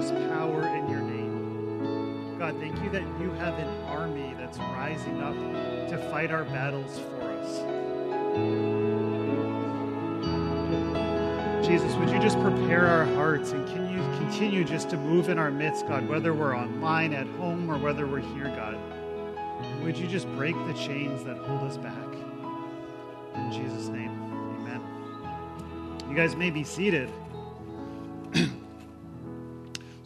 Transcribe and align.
there's 0.00 0.28
power 0.30 0.66
in 0.66 0.88
your 0.88 1.00
name. 1.00 2.38
God, 2.38 2.56
thank 2.58 2.82
you 2.82 2.90
that 2.90 3.02
you 3.20 3.30
have 3.32 3.58
an 3.58 3.68
army 3.84 4.34
that's 4.38 4.58
rising 4.58 5.20
up 5.20 5.34
to 5.90 5.98
fight 6.10 6.30
our 6.30 6.44
battles 6.44 6.98
for 6.98 7.20
us. 7.22 7.58
Jesus, 11.66 11.94
would 11.96 12.08
you 12.08 12.18
just 12.18 12.40
prepare 12.40 12.86
our 12.86 13.04
hearts 13.14 13.52
and 13.52 13.66
can 13.68 13.90
you 13.90 13.98
continue 14.18 14.64
just 14.64 14.88
to 14.90 14.96
move 14.96 15.28
in 15.28 15.38
our 15.38 15.50
midst, 15.50 15.86
God, 15.86 16.08
whether 16.08 16.32
we're 16.32 16.56
online, 16.56 17.12
at 17.12 17.26
home, 17.26 17.70
or 17.70 17.78
whether 17.78 18.06
we're 18.06 18.20
here, 18.20 18.48
God? 18.56 18.78
Would 19.84 19.98
you 19.98 20.06
just 20.06 20.26
break 20.34 20.56
the 20.66 20.74
chains 20.74 21.22
that 21.24 21.36
hold 21.36 21.62
us 21.62 21.76
back? 21.76 21.94
In 23.34 23.52
Jesus' 23.52 23.88
name, 23.88 24.10
amen. 24.60 24.80
You 26.08 26.16
guys 26.16 26.34
may 26.34 26.50
be 26.50 26.64
seated. 26.64 27.10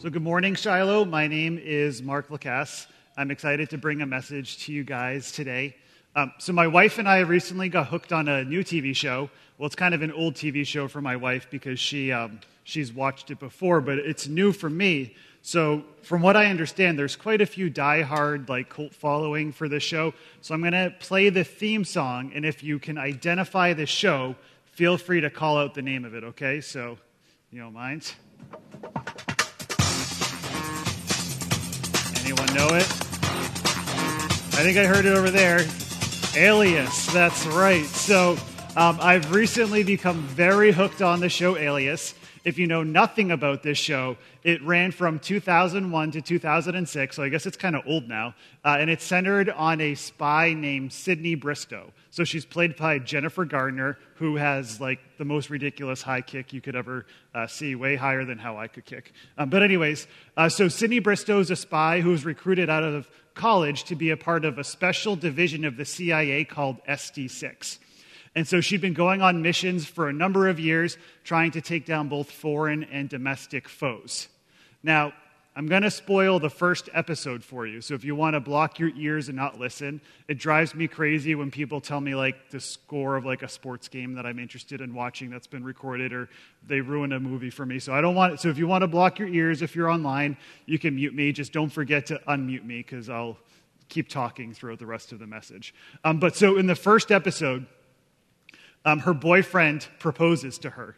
So, 0.05 0.11
good 0.11 0.21
morning, 0.21 0.53
Shiloh. 0.53 1.03
My 1.03 1.25
name 1.25 1.57
is 1.57 2.03
Mark 2.03 2.29
Lacasse. 2.29 2.85
I'm 3.17 3.31
excited 3.31 3.71
to 3.71 3.79
bring 3.79 4.03
a 4.03 4.05
message 4.05 4.59
to 4.65 4.71
you 4.71 4.83
guys 4.83 5.31
today. 5.31 5.75
Um, 6.15 6.31
so, 6.37 6.53
my 6.53 6.67
wife 6.67 6.99
and 6.99 7.09
I 7.09 7.21
recently 7.21 7.69
got 7.69 7.87
hooked 7.87 8.13
on 8.13 8.27
a 8.27 8.43
new 8.43 8.63
TV 8.63 8.95
show. 8.95 9.31
Well, 9.57 9.65
it's 9.65 9.75
kind 9.75 9.95
of 9.95 10.03
an 10.03 10.11
old 10.11 10.35
TV 10.35 10.63
show 10.63 10.87
for 10.87 11.01
my 11.01 11.15
wife 11.15 11.47
because 11.49 11.79
she, 11.79 12.11
um, 12.11 12.39
she's 12.65 12.93
watched 12.93 13.31
it 13.31 13.39
before, 13.39 13.81
but 13.81 13.97
it's 13.97 14.27
new 14.27 14.51
for 14.51 14.69
me. 14.69 15.15
So, 15.41 15.83
from 16.03 16.21
what 16.21 16.37
I 16.37 16.51
understand, 16.51 16.99
there's 16.99 17.15
quite 17.15 17.41
a 17.41 17.47
few 17.47 17.71
die-hard 17.71 18.47
like 18.47 18.69
cult 18.69 18.93
following 18.93 19.51
for 19.51 19.67
this 19.67 19.81
show. 19.81 20.13
So, 20.41 20.53
I'm 20.53 20.61
going 20.61 20.73
to 20.73 20.93
play 20.99 21.29
the 21.29 21.43
theme 21.43 21.83
song, 21.83 22.31
and 22.35 22.45
if 22.45 22.61
you 22.63 22.77
can 22.77 22.99
identify 22.99 23.73
the 23.73 23.87
show, 23.87 24.35
feel 24.65 24.99
free 24.99 25.21
to 25.21 25.31
call 25.31 25.57
out 25.57 25.73
the 25.73 25.81
name 25.81 26.05
of 26.05 26.13
it. 26.13 26.23
Okay? 26.23 26.61
So, 26.61 26.99
you 27.49 27.59
don't 27.59 27.73
mind. 27.73 28.13
Anyone 32.25 32.55
know 32.55 32.67
it? 32.69 32.87
I 34.57 34.63
think 34.63 34.79
I 34.79 34.85
heard 34.87 35.05
it 35.05 35.15
over 35.15 35.29
there. 35.29 35.59
Alias, 36.35 37.05
that's 37.13 37.45
right. 37.45 37.85
So 37.85 38.31
um, 38.75 38.97
I've 38.99 39.31
recently 39.31 39.83
become 39.83 40.21
very 40.21 40.71
hooked 40.71 41.03
on 41.03 41.19
the 41.19 41.29
show 41.29 41.55
Alias. 41.55 42.15
If 42.43 42.57
you 42.57 42.65
know 42.65 42.81
nothing 42.81 43.29
about 43.29 43.61
this 43.61 43.77
show, 43.77 44.17
it 44.43 44.59
ran 44.63 44.91
from 44.91 45.19
2001 45.19 46.11
to 46.11 46.21
2006, 46.21 47.15
so 47.15 47.21
I 47.21 47.29
guess 47.29 47.45
it's 47.45 47.57
kind 47.57 47.75
of 47.75 47.83
old 47.85 48.07
now. 48.07 48.33
Uh, 48.63 48.77
and 48.79 48.89
it's 48.89 49.03
centered 49.03 49.51
on 49.51 49.79
a 49.79 49.93
spy 49.93 50.55
named 50.55 50.93
Sydney 50.93 51.35
Bristow. 51.35 51.93
So 52.15 52.23
she's 52.23 52.45
played 52.45 52.77
by 52.77 52.99
Jennifer 52.99 53.43
Garner, 53.43 53.97
who 54.13 54.37
has 54.37 54.79
like 54.79 54.99
the 55.17 55.25
most 55.25 55.49
ridiculous 55.49 56.01
high 56.01 56.21
kick 56.21 56.53
you 56.53 56.61
could 56.61 56.73
ever 56.73 57.05
uh, 57.33 57.45
see, 57.45 57.75
way 57.75 57.97
higher 57.97 58.23
than 58.23 58.37
how 58.37 58.55
I 58.55 58.69
could 58.69 58.85
kick. 58.85 59.11
Um, 59.37 59.49
but, 59.49 59.63
anyways, 59.63 60.07
uh, 60.37 60.47
so 60.47 60.69
Sydney 60.69 60.99
Bristow 60.99 61.41
is 61.41 61.51
a 61.51 61.57
spy 61.57 61.99
who 61.99 62.11
was 62.11 62.23
recruited 62.23 62.69
out 62.69 62.83
of 62.83 63.09
college 63.33 63.83
to 63.85 63.97
be 63.97 64.11
a 64.11 64.15
part 64.15 64.45
of 64.45 64.57
a 64.57 64.63
special 64.63 65.17
division 65.17 65.65
of 65.65 65.75
the 65.75 65.83
CIA 65.83 66.45
called 66.45 66.77
SD6. 66.87 67.79
And 68.33 68.47
so 68.47 68.61
she'd 68.61 68.79
been 68.79 68.93
going 68.93 69.21
on 69.21 69.41
missions 69.41 69.85
for 69.85 70.07
a 70.07 70.13
number 70.13 70.47
of 70.47 70.57
years, 70.57 70.97
trying 71.25 71.51
to 71.51 71.59
take 71.59 71.85
down 71.85 72.07
both 72.07 72.31
foreign 72.31 72.85
and 72.85 73.09
domestic 73.09 73.67
foes. 73.67 74.29
Now, 74.83 75.11
I'm 75.57 75.67
going 75.67 75.83
to 75.83 75.91
spoil 75.91 76.37
the 76.37 76.49
first 76.49 76.89
episode 76.93 77.41
for 77.41 77.65
you. 77.65 77.79
So 77.79 77.93
if 77.93 78.03
you 78.03 78.13
want 78.13 78.33
to 78.33 78.41
block 78.41 78.77
your 78.77 78.89
ears 78.89 79.29
and 79.29 79.37
not 79.37 79.57
listen, 79.57 80.01
it 80.27 80.37
drives 80.37 80.75
me 80.75 80.89
crazy 80.89 81.33
when 81.33 81.49
people 81.49 81.79
tell 81.79 82.01
me 82.01 82.13
like 82.13 82.49
the 82.49 82.59
score 82.59 83.15
of 83.15 83.25
like 83.25 83.41
a 83.41 83.47
sports 83.47 83.87
game 83.87 84.15
that 84.15 84.25
I'm 84.25 84.37
interested 84.37 84.81
in 84.81 84.93
watching 84.93 85.29
that's 85.29 85.47
been 85.47 85.63
recorded 85.63 86.11
or 86.11 86.27
they 86.67 86.81
ruin 86.81 87.13
a 87.13 87.21
movie 87.21 87.49
for 87.49 87.65
me. 87.65 87.79
So 87.79 87.93
I 87.93 88.01
don't 88.01 88.15
want 88.15 88.33
it. 88.33 88.41
So 88.41 88.49
if 88.49 88.57
you 88.57 88.67
want 88.67 88.81
to 88.81 88.87
block 88.87 89.17
your 89.17 89.29
ears 89.29 89.61
if 89.61 89.77
you're 89.77 89.89
online, 89.89 90.35
you 90.65 90.77
can 90.77 90.95
mute 90.95 91.15
me. 91.15 91.31
Just 91.31 91.53
don't 91.53 91.69
forget 91.69 92.07
to 92.07 92.19
unmute 92.27 92.65
me 92.65 92.79
because 92.79 93.09
I'll 93.09 93.37
keep 93.87 94.09
talking 94.09 94.53
throughout 94.53 94.79
the 94.79 94.85
rest 94.85 95.13
of 95.13 95.19
the 95.19 95.27
message. 95.27 95.73
Um, 96.03 96.19
but 96.19 96.35
so 96.35 96.57
in 96.57 96.67
the 96.67 96.75
first 96.75 97.13
episode, 97.13 97.65
um, 98.83 98.99
her 98.99 99.13
boyfriend 99.13 99.87
proposes 99.99 100.57
to 100.59 100.71
her. 100.71 100.97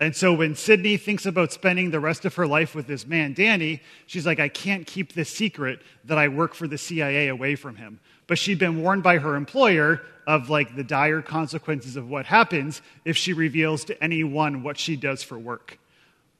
And 0.00 0.14
so 0.14 0.32
when 0.32 0.54
Sydney 0.54 0.96
thinks 0.96 1.26
about 1.26 1.52
spending 1.52 1.90
the 1.90 1.98
rest 1.98 2.24
of 2.24 2.36
her 2.36 2.46
life 2.46 2.74
with 2.74 2.86
this 2.86 3.06
man, 3.06 3.32
Danny, 3.32 3.82
she's 4.06 4.24
like, 4.24 4.38
I 4.38 4.48
can't 4.48 4.86
keep 4.86 5.12
this 5.12 5.28
secret 5.28 5.80
that 6.04 6.18
I 6.18 6.28
work 6.28 6.54
for 6.54 6.68
the 6.68 6.78
CIA 6.78 7.28
away 7.28 7.56
from 7.56 7.76
him. 7.76 7.98
But 8.28 8.38
she'd 8.38 8.58
been 8.58 8.82
warned 8.82 9.02
by 9.02 9.18
her 9.18 9.34
employer 9.34 10.02
of 10.26 10.50
like 10.50 10.76
the 10.76 10.84
dire 10.84 11.22
consequences 11.22 11.96
of 11.96 12.08
what 12.08 12.26
happens 12.26 12.80
if 13.04 13.16
she 13.16 13.32
reveals 13.32 13.84
to 13.86 14.04
anyone 14.04 14.62
what 14.62 14.78
she 14.78 14.94
does 14.94 15.22
for 15.22 15.38
work. 15.38 15.78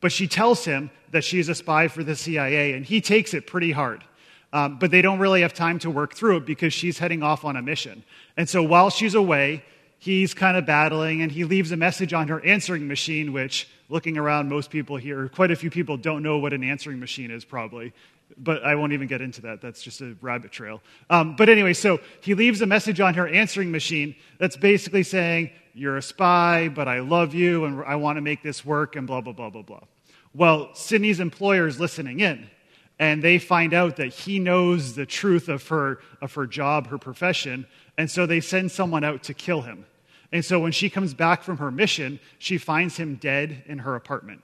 But 0.01 0.13
she 0.13 0.29
tells 0.29 0.65
him 0.65 0.91
that 1.11 1.25
she's 1.25 1.49
a 1.49 1.55
spy 1.55 1.89
for 1.89 2.05
the 2.05 2.15
CIA, 2.15 2.75
and 2.75 2.85
he 2.85 3.01
takes 3.01 3.35
it 3.35 3.47
pretty 3.47 3.73
hard. 3.73 4.05
Um, 4.53 4.79
but 4.79 4.91
they 4.91 5.03
don't 5.03 5.19
really 5.19 5.43
have 5.43 5.53
time 5.53 5.79
to 5.81 5.91
work 5.91 6.15
through 6.15 6.39
it 6.39 6.47
because 6.47 6.73
she's 6.73 6.99
heading 6.99 7.23
off 7.23 7.45
on 7.45 7.57
a 7.57 7.63
mission. 7.63 8.05
And 8.37 8.49
so 8.49 8.63
while 8.63 8.91
she's 8.91 9.15
away, 9.15 9.65
he's 9.99 10.33
kind 10.33 10.57
of 10.57 10.65
battling 10.65 11.23
and 11.23 11.31
he 11.31 11.45
leaves 11.45 11.73
a 11.73 11.77
message 11.77 12.13
on 12.13 12.29
her 12.29 12.45
answering 12.45 12.89
machine, 12.89 13.33
which, 13.33 13.69
looking 13.89 14.17
around, 14.17 14.49
most 14.49 14.71
people 14.71 14.97
here, 14.97 15.29
quite 15.29 15.51
a 15.51 15.57
few 15.57 15.71
people 15.71 15.97
don't 15.97 16.23
know 16.23 16.39
what 16.39 16.53
an 16.53 16.65
answering 16.65 17.01
machine 17.01 17.31
is, 17.31 17.45
probably. 17.45 17.93
But 18.37 18.63
I 18.63 18.75
won't 18.75 18.93
even 18.93 19.09
get 19.09 19.21
into 19.21 19.43
that. 19.43 19.61
That's 19.61 19.83
just 19.83 20.01
a 20.01 20.15
rabbit 20.21 20.53
trail. 20.53 20.83
Um, 21.09 21.35
but 21.37 21.49
anyway, 21.49 21.73
so 21.73 21.99
he 22.21 22.35
leaves 22.35 22.61
a 22.61 22.67
message 22.67 23.01
on 23.01 23.15
her 23.15 23.27
answering 23.27 23.71
machine 23.71 24.15
that's 24.39 24.57
basically 24.57 25.03
saying, 25.03 25.51
You're 25.75 25.97
a 25.97 26.03
spy, 26.03 26.69
but 26.69 26.89
I 26.89 27.01
love 27.01 27.35
you 27.35 27.65
and 27.65 27.83
I 27.85 27.97
want 27.97 28.17
to 28.17 28.21
make 28.21 28.43
this 28.43 28.65
work, 28.65 28.97
and 28.97 29.07
blah, 29.07 29.23
blah, 29.23 29.33
blah, 29.33 29.51
blah, 29.51 29.63
blah. 29.63 29.81
Well, 30.35 30.75
Sydney's 30.75 31.21
employer 31.21 31.67
is 31.67 31.81
listening 31.81 32.21
in 32.21 32.49
and 32.99 33.23
they 33.23 33.39
find 33.39 33.73
out 33.73 33.97
that 33.97 34.09
he 34.09 34.39
knows 34.39 34.95
the 34.95 35.07
truth 35.07 35.49
of 35.49 35.67
her, 35.69 36.01
of 36.21 36.35
her 36.35 36.47
job, 36.47 36.89
her 36.89 36.99
profession, 36.99 37.67
and 37.97 38.11
so 38.11 38.27
they 38.27 38.41
send 38.41 38.71
someone 38.71 39.05
out 39.05 39.23
to 39.25 39.35
kill 39.35 39.63
him. 39.63 39.87
And 40.33 40.45
so 40.45 40.59
when 40.59 40.73
she 40.73 40.91
comes 40.91 41.15
back 41.15 41.43
from 41.43 41.59
her 41.59 41.71
mission, 41.71 42.21
she 42.39 42.59
finds 42.59 42.97
him 42.97 43.17
dead 43.17 43.63
in 43.67 43.79
her 43.79 43.95
apartment. 43.95 44.43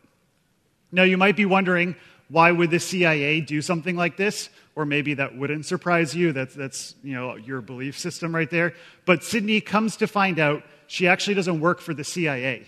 Now, 0.92 1.02
you 1.02 1.16
might 1.16 1.36
be 1.36 1.44
wondering, 1.44 1.96
why 2.28 2.52
would 2.52 2.70
the 2.70 2.80
CIA 2.80 3.40
do 3.40 3.60
something 3.60 3.96
like 3.96 4.16
this? 4.16 4.48
Or 4.76 4.86
maybe 4.86 5.14
that 5.14 5.36
wouldn't 5.36 5.66
surprise 5.66 6.14
you. 6.14 6.32
That's, 6.32 6.54
that's 6.54 6.94
you 7.02 7.14
know, 7.14 7.36
your 7.36 7.60
belief 7.60 7.98
system 7.98 8.34
right 8.34 8.50
there. 8.50 8.74
But 9.04 9.22
Sydney 9.22 9.60
comes 9.60 9.96
to 9.98 10.06
find 10.06 10.38
out 10.38 10.62
she 10.86 11.06
actually 11.06 11.34
doesn't 11.34 11.60
work 11.60 11.80
for 11.80 11.94
the 11.94 12.04
CIA. 12.04 12.64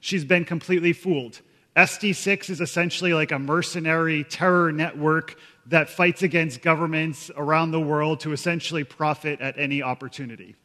She's 0.00 0.24
been 0.24 0.44
completely 0.44 0.92
fooled. 0.92 1.40
SD6 1.78 2.50
is 2.50 2.60
essentially 2.60 3.14
like 3.14 3.30
a 3.30 3.38
mercenary 3.38 4.24
terror 4.24 4.72
network 4.72 5.38
that 5.66 5.88
fights 5.88 6.24
against 6.24 6.60
governments 6.60 7.30
around 7.36 7.70
the 7.70 7.80
world 7.80 8.18
to 8.20 8.32
essentially 8.32 8.82
profit 8.82 9.40
at 9.40 9.56
any 9.56 9.80
opportunity. 9.80 10.56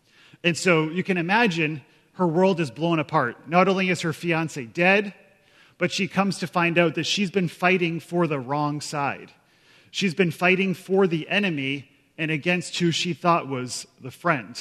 And 0.43 0.57
so 0.57 0.89
you 0.89 1.03
can 1.03 1.17
imagine 1.17 1.83
her 2.13 2.25
world 2.25 2.59
is 2.59 2.71
blown 2.71 2.97
apart. 2.97 3.47
Not 3.47 3.67
only 3.67 3.89
is 3.89 4.01
her 4.01 4.11
fiance 4.11 4.65
dead, 4.65 5.13
but 5.77 5.91
she 5.91 6.07
comes 6.07 6.39
to 6.39 6.47
find 6.47 6.79
out 6.79 6.95
that 6.95 7.05
she's 7.05 7.29
been 7.29 7.47
fighting 7.47 7.99
for 7.99 8.25
the 8.25 8.39
wrong 8.39 8.81
side. 8.81 9.31
She's 9.91 10.15
been 10.15 10.31
fighting 10.31 10.73
for 10.73 11.05
the 11.05 11.29
enemy 11.29 11.91
and 12.17 12.31
against 12.31 12.79
who 12.79 12.89
she 12.89 13.13
thought 13.13 13.47
was 13.47 13.85
the 14.01 14.09
friend. 14.09 14.59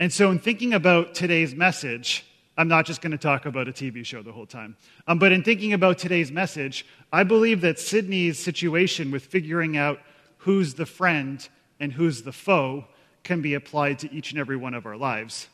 And 0.00 0.10
so, 0.10 0.30
in 0.30 0.38
thinking 0.38 0.72
about 0.72 1.14
today's 1.14 1.54
message, 1.54 2.24
I'm 2.56 2.68
not 2.68 2.86
just 2.86 3.00
going 3.00 3.12
to 3.12 3.18
talk 3.18 3.46
about 3.46 3.68
a 3.68 3.72
TV 3.72 4.04
show 4.04 4.22
the 4.22 4.32
whole 4.32 4.46
time. 4.46 4.76
Um, 5.08 5.18
but 5.18 5.32
in 5.32 5.42
thinking 5.42 5.72
about 5.72 5.98
today's 5.98 6.30
message, 6.30 6.86
I 7.12 7.24
believe 7.24 7.60
that 7.62 7.78
Sydney's 7.78 8.38
situation 8.38 9.10
with 9.10 9.24
figuring 9.24 9.76
out 9.76 10.00
who's 10.38 10.74
the 10.74 10.86
friend 10.86 11.46
and 11.80 11.92
who's 11.92 12.22
the 12.22 12.32
foe 12.32 12.84
can 13.24 13.40
be 13.40 13.54
applied 13.54 13.98
to 14.00 14.12
each 14.12 14.30
and 14.30 14.38
every 14.38 14.56
one 14.56 14.74
of 14.74 14.86
our 14.86 14.96
lives. 14.96 15.48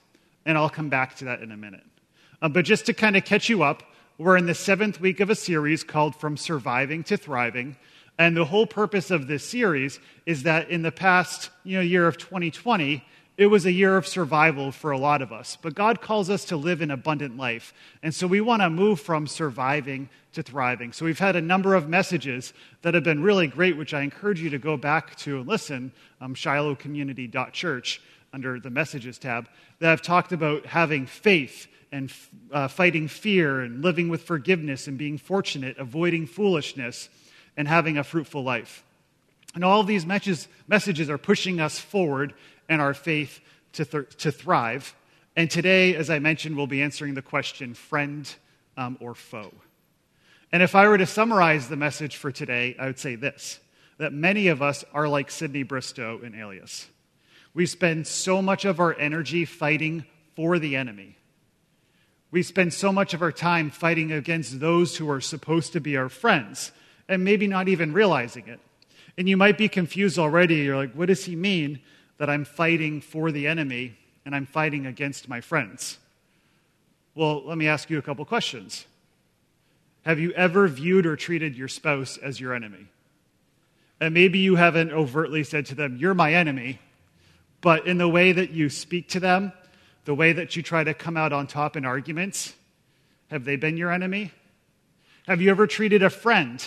And 0.44 0.58
I'll 0.58 0.68
come 0.68 0.88
back 0.88 1.16
to 1.16 1.26
that 1.26 1.40
in 1.40 1.52
a 1.52 1.56
minute. 1.56 1.84
Uh, 2.42 2.48
but 2.48 2.64
just 2.64 2.86
to 2.86 2.92
kind 2.92 3.16
of 3.16 3.24
catch 3.24 3.48
you 3.48 3.62
up, 3.62 3.82
we're 4.18 4.36
in 4.36 4.46
the 4.46 4.54
seventh 4.54 5.00
week 5.00 5.20
of 5.20 5.30
a 5.30 5.34
series 5.34 5.82
called 5.82 6.14
From 6.14 6.36
Surviving 6.36 7.02
to 7.04 7.16
Thriving. 7.16 7.76
And 8.18 8.36
the 8.36 8.44
whole 8.44 8.66
purpose 8.66 9.10
of 9.10 9.26
this 9.26 9.48
series 9.48 9.98
is 10.26 10.42
that 10.42 10.68
in 10.68 10.82
the 10.82 10.92
past 10.92 11.48
you 11.64 11.76
know, 11.76 11.82
year 11.82 12.06
of 12.06 12.18
2020, 12.18 13.02
it 13.40 13.46
was 13.46 13.64
a 13.64 13.72
year 13.72 13.96
of 13.96 14.06
survival 14.06 14.70
for 14.70 14.90
a 14.90 14.98
lot 14.98 15.22
of 15.22 15.32
us. 15.32 15.56
But 15.56 15.74
God 15.74 16.02
calls 16.02 16.28
us 16.28 16.44
to 16.44 16.58
live 16.58 16.82
an 16.82 16.90
abundant 16.90 17.38
life. 17.38 17.72
And 18.02 18.14
so 18.14 18.26
we 18.26 18.42
want 18.42 18.60
to 18.60 18.68
move 18.68 19.00
from 19.00 19.26
surviving 19.26 20.10
to 20.34 20.42
thriving. 20.42 20.92
So 20.92 21.06
we've 21.06 21.18
had 21.18 21.36
a 21.36 21.40
number 21.40 21.74
of 21.74 21.88
messages 21.88 22.52
that 22.82 22.92
have 22.92 23.02
been 23.02 23.22
really 23.22 23.46
great, 23.46 23.78
which 23.78 23.94
I 23.94 24.02
encourage 24.02 24.42
you 24.42 24.50
to 24.50 24.58
go 24.58 24.76
back 24.76 25.16
to 25.20 25.38
and 25.38 25.48
listen, 25.48 25.90
um, 26.20 26.34
shilohcommunity.church 26.34 28.02
under 28.34 28.60
the 28.60 28.68
messages 28.68 29.16
tab, 29.16 29.48
that 29.78 29.88
have 29.88 30.02
talked 30.02 30.32
about 30.32 30.66
having 30.66 31.06
faith 31.06 31.66
and 31.92 32.12
uh, 32.52 32.68
fighting 32.68 33.08
fear 33.08 33.62
and 33.62 33.82
living 33.82 34.10
with 34.10 34.22
forgiveness 34.22 34.86
and 34.86 34.98
being 34.98 35.16
fortunate, 35.16 35.78
avoiding 35.78 36.26
foolishness, 36.26 37.08
and 37.56 37.66
having 37.66 37.96
a 37.96 38.04
fruitful 38.04 38.44
life. 38.44 38.84
And 39.54 39.64
all 39.64 39.82
these 39.82 40.04
messages 40.06 41.10
are 41.10 41.18
pushing 41.18 41.58
us 41.58 41.78
forward 41.78 42.34
and 42.70 42.80
our 42.80 42.94
faith 42.94 43.40
to, 43.72 43.84
th- 43.84 44.16
to 44.18 44.32
thrive. 44.32 44.94
And 45.36 45.50
today, 45.50 45.94
as 45.96 46.08
I 46.08 46.20
mentioned, 46.20 46.56
we'll 46.56 46.66
be 46.66 46.80
answering 46.80 47.12
the 47.14 47.22
question 47.22 47.74
friend 47.74 48.32
um, 48.76 48.96
or 49.00 49.14
foe. 49.14 49.52
And 50.52 50.62
if 50.62 50.74
I 50.74 50.88
were 50.88 50.96
to 50.96 51.06
summarize 51.06 51.68
the 51.68 51.76
message 51.76 52.16
for 52.16 52.32
today, 52.32 52.76
I 52.78 52.86
would 52.86 52.98
say 52.98 53.16
this 53.16 53.60
that 53.98 54.14
many 54.14 54.48
of 54.48 54.62
us 54.62 54.82
are 54.94 55.06
like 55.06 55.30
Sydney 55.30 55.62
Bristow 55.62 56.20
in 56.22 56.34
Alias. 56.34 56.88
We 57.52 57.66
spend 57.66 58.06
so 58.06 58.40
much 58.40 58.64
of 58.64 58.80
our 58.80 58.98
energy 58.98 59.44
fighting 59.44 60.06
for 60.34 60.58
the 60.58 60.74
enemy. 60.74 61.18
We 62.30 62.42
spend 62.42 62.72
so 62.72 62.92
much 62.92 63.12
of 63.12 63.20
our 63.20 63.32
time 63.32 63.68
fighting 63.68 64.10
against 64.10 64.58
those 64.58 64.96
who 64.96 65.10
are 65.10 65.20
supposed 65.20 65.74
to 65.74 65.80
be 65.80 65.98
our 65.98 66.08
friends, 66.08 66.72
and 67.08 67.24
maybe 67.24 67.46
not 67.46 67.68
even 67.68 67.92
realizing 67.92 68.48
it. 68.48 68.60
And 69.18 69.28
you 69.28 69.36
might 69.36 69.58
be 69.58 69.68
confused 69.68 70.18
already. 70.18 70.56
You're 70.56 70.76
like, 70.76 70.94
what 70.94 71.08
does 71.08 71.26
he 71.26 71.36
mean 71.36 71.80
that 72.20 72.28
I'm 72.28 72.44
fighting 72.44 73.00
for 73.00 73.32
the 73.32 73.46
enemy 73.46 73.96
and 74.26 74.34
I'm 74.36 74.44
fighting 74.44 74.84
against 74.84 75.26
my 75.26 75.40
friends? 75.40 75.96
Well, 77.14 77.42
let 77.46 77.56
me 77.56 77.66
ask 77.66 77.88
you 77.88 77.96
a 77.96 78.02
couple 78.02 78.26
questions. 78.26 78.84
Have 80.02 80.20
you 80.20 80.30
ever 80.32 80.68
viewed 80.68 81.06
or 81.06 81.16
treated 81.16 81.56
your 81.56 81.66
spouse 81.66 82.18
as 82.18 82.38
your 82.38 82.52
enemy? 82.52 82.88
And 84.02 84.12
maybe 84.12 84.38
you 84.38 84.56
haven't 84.56 84.92
overtly 84.92 85.44
said 85.44 85.64
to 85.66 85.74
them, 85.74 85.96
You're 85.96 86.12
my 86.12 86.34
enemy, 86.34 86.78
but 87.62 87.86
in 87.86 87.96
the 87.96 88.08
way 88.08 88.32
that 88.32 88.50
you 88.50 88.68
speak 88.68 89.08
to 89.08 89.20
them, 89.20 89.50
the 90.04 90.14
way 90.14 90.34
that 90.34 90.54
you 90.54 90.62
try 90.62 90.84
to 90.84 90.92
come 90.92 91.16
out 91.16 91.32
on 91.32 91.46
top 91.46 91.74
in 91.74 91.86
arguments, 91.86 92.52
have 93.30 93.46
they 93.46 93.56
been 93.56 93.78
your 93.78 93.90
enemy? 93.90 94.30
Have 95.26 95.40
you 95.40 95.50
ever 95.50 95.66
treated 95.66 96.02
a 96.02 96.10
friend 96.10 96.62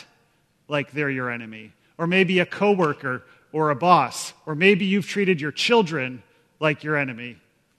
like 0.68 0.94
they're 0.94 1.12
your 1.12 1.30
enemy? 1.30 1.74
Or 2.00 2.08
maybe 2.08 2.40
a 2.40 2.46
coworker 2.48 3.22
or 3.54 3.70
a 3.70 3.76
boss? 3.76 4.34
Or 4.46 4.56
maybe 4.56 4.86
you've 4.86 5.08
treated 5.08 5.40
your 5.40 5.54
children 5.54 6.22
like 6.60 6.84
your 6.84 6.98
enemy. 6.98 7.38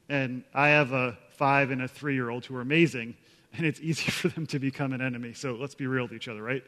And 0.09 0.44
I 0.55 0.69
have 0.69 0.93
a 0.93 1.19
five 1.37 1.71
and 1.71 1.82
a 1.82 1.88
three 1.88 2.15
year 2.15 2.31
old 2.31 2.47
who 2.47 2.56
are 2.56 2.62
amazing 2.62 3.17
and 3.56 3.67
it's 3.67 3.81
easy 3.81 4.11
for 4.11 4.29
them 4.29 4.47
to 4.47 4.59
become 4.59 4.93
an 4.93 5.00
enemy. 5.00 5.32
So 5.32 5.55
let's 5.55 5.75
be 5.75 5.87
real 5.87 6.05
with 6.05 6.12
each 6.12 6.29
other, 6.29 6.43
right? 6.43 6.65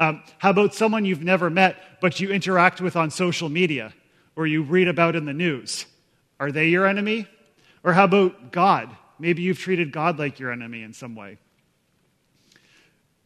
Um, 0.00 0.22
how 0.38 0.50
about 0.50 0.74
someone 0.74 1.04
you've 1.04 1.22
never 1.22 1.50
met, 1.50 2.00
but 2.00 2.20
you 2.20 2.30
interact 2.30 2.80
with 2.80 2.96
on 2.96 3.10
social 3.10 3.48
media 3.48 3.92
or 4.36 4.46
you 4.46 4.62
read 4.62 4.88
about 4.88 5.16
in 5.16 5.24
the 5.24 5.32
news? 5.32 5.86
Are 6.40 6.50
they 6.50 6.68
your 6.68 6.86
enemy? 6.86 7.26
Or 7.84 7.92
how 7.92 8.04
about 8.04 8.52
God? 8.52 8.94
Maybe 9.18 9.42
you've 9.42 9.58
treated 9.58 9.92
God 9.92 10.18
like 10.18 10.38
your 10.38 10.52
enemy 10.52 10.82
in 10.82 10.92
some 10.92 11.14
way. 11.14 11.38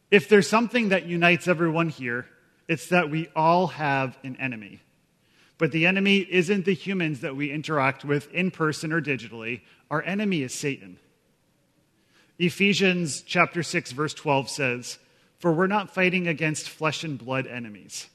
If 0.09 0.29
there's 0.29 0.47
something 0.47 0.89
that 0.89 1.05
unites 1.05 1.47
everyone 1.47 1.89
here, 1.89 2.27
it's 2.67 2.89
that 2.89 3.09
we 3.09 3.27
all 3.35 3.67
have 3.67 4.17
an 4.23 4.35
enemy. 4.37 4.81
But 5.57 5.71
the 5.71 5.85
enemy 5.85 6.17
isn't 6.17 6.65
the 6.65 6.73
humans 6.73 7.21
that 7.21 7.35
we 7.35 7.51
interact 7.51 8.05
with 8.05 8.31
in 8.31 8.51
person 8.51 8.93
or 8.93 9.01
digitally. 9.01 9.61
Our 9.89 10.03
enemy 10.03 10.43
is 10.43 10.53
Satan. 10.53 10.99
Ephesians 12.37 13.21
chapter 13.21 13.63
6 13.63 13.91
verse 13.91 14.13
12 14.13 14.49
says, 14.49 14.99
"For 15.39 15.51
we're 15.51 15.67
not 15.67 15.93
fighting 15.93 16.27
against 16.27 16.69
flesh 16.69 17.03
and 17.03 17.17
blood 17.17 17.47
enemies." 17.47 18.07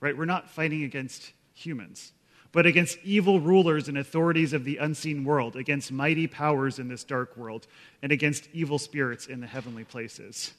Right? 0.00 0.16
We're 0.16 0.24
not 0.24 0.48
fighting 0.48 0.84
against 0.84 1.32
humans, 1.52 2.12
but 2.52 2.66
against 2.66 2.98
evil 3.04 3.40
rulers 3.40 3.88
and 3.88 3.98
authorities 3.98 4.52
of 4.52 4.64
the 4.64 4.76
unseen 4.78 5.24
world, 5.24 5.56
against 5.56 5.90
mighty 5.90 6.26
powers 6.26 6.78
in 6.78 6.88
this 6.88 7.04
dark 7.04 7.36
world, 7.36 7.66
and 8.00 8.12
against 8.12 8.48
evil 8.52 8.78
spirits 8.78 9.26
in 9.26 9.40
the 9.40 9.46
heavenly 9.46 9.84
places. 9.84 10.54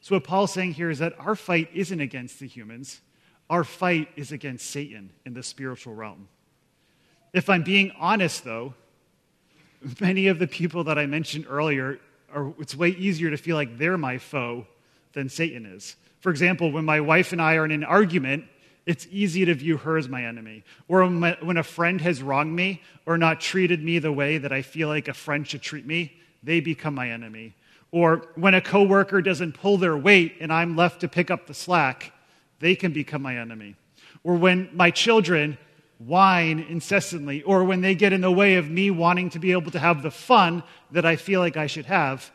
So 0.00 0.16
what 0.16 0.24
Paul's 0.24 0.52
saying 0.52 0.74
here 0.74 0.90
is 0.90 0.98
that 0.98 1.18
our 1.18 1.36
fight 1.36 1.70
isn't 1.72 2.00
against 2.00 2.40
the 2.40 2.46
humans. 2.46 3.00
Our 3.50 3.64
fight 3.64 4.08
is 4.16 4.32
against 4.32 4.70
Satan 4.70 5.10
in 5.24 5.34
the 5.34 5.42
spiritual 5.42 5.94
realm. 5.94 6.28
If 7.32 7.48
I'm 7.48 7.62
being 7.62 7.92
honest 7.98 8.44
though, 8.44 8.74
many 10.00 10.26
of 10.26 10.38
the 10.38 10.46
people 10.46 10.84
that 10.84 10.98
I 10.98 11.06
mentioned 11.06 11.46
earlier 11.48 11.98
or 12.34 12.54
it's 12.58 12.74
way 12.74 12.90
easier 12.90 13.30
to 13.30 13.36
feel 13.36 13.56
like 13.56 13.78
they're 13.78 13.98
my 13.98 14.18
foe 14.18 14.66
than 15.12 15.28
Satan 15.28 15.66
is. 15.66 15.96
For 16.20 16.30
example, 16.30 16.70
when 16.70 16.84
my 16.84 17.00
wife 17.00 17.32
and 17.32 17.40
I 17.40 17.54
are 17.54 17.64
in 17.64 17.70
an 17.70 17.84
argument, 17.84 18.44
it's 18.86 19.06
easy 19.10 19.44
to 19.44 19.54
view 19.54 19.76
her 19.78 19.96
as 19.96 20.08
my 20.08 20.24
enemy. 20.24 20.64
Or 20.88 21.06
when 21.06 21.56
a 21.56 21.62
friend 21.62 22.00
has 22.00 22.22
wronged 22.22 22.54
me 22.54 22.82
or 23.06 23.18
not 23.18 23.40
treated 23.40 23.82
me 23.82 23.98
the 23.98 24.12
way 24.12 24.38
that 24.38 24.52
I 24.52 24.62
feel 24.62 24.88
like 24.88 25.08
a 25.08 25.14
friend 25.14 25.46
should 25.46 25.62
treat 25.62 25.86
me, 25.86 26.14
they 26.42 26.60
become 26.60 26.94
my 26.94 27.10
enemy. 27.10 27.54
Or 27.90 28.26
when 28.34 28.54
a 28.54 28.60
coworker 28.60 29.22
doesn't 29.22 29.52
pull 29.52 29.78
their 29.78 29.96
weight 29.96 30.36
and 30.40 30.52
I'm 30.52 30.76
left 30.76 31.00
to 31.00 31.08
pick 31.08 31.30
up 31.30 31.46
the 31.46 31.54
slack, 31.54 32.12
they 32.60 32.74
can 32.74 32.92
become 32.92 33.22
my 33.22 33.36
enemy. 33.36 33.76
Or 34.24 34.34
when 34.36 34.70
my 34.72 34.90
children 34.90 35.58
whine 35.98 36.60
incessantly, 36.60 37.42
or 37.42 37.64
when 37.64 37.80
they 37.80 37.94
get 37.94 38.12
in 38.12 38.20
the 38.20 38.30
way 38.30 38.54
of 38.54 38.70
me 38.70 38.90
wanting 38.90 39.30
to 39.30 39.38
be 39.38 39.52
able 39.52 39.70
to 39.72 39.78
have 39.78 40.02
the 40.02 40.10
fun 40.10 40.62
that 40.92 41.04
I 41.04 41.16
feel 41.16 41.40
like 41.40 41.56
I 41.56 41.66
should 41.66 41.86
have, 41.86 42.30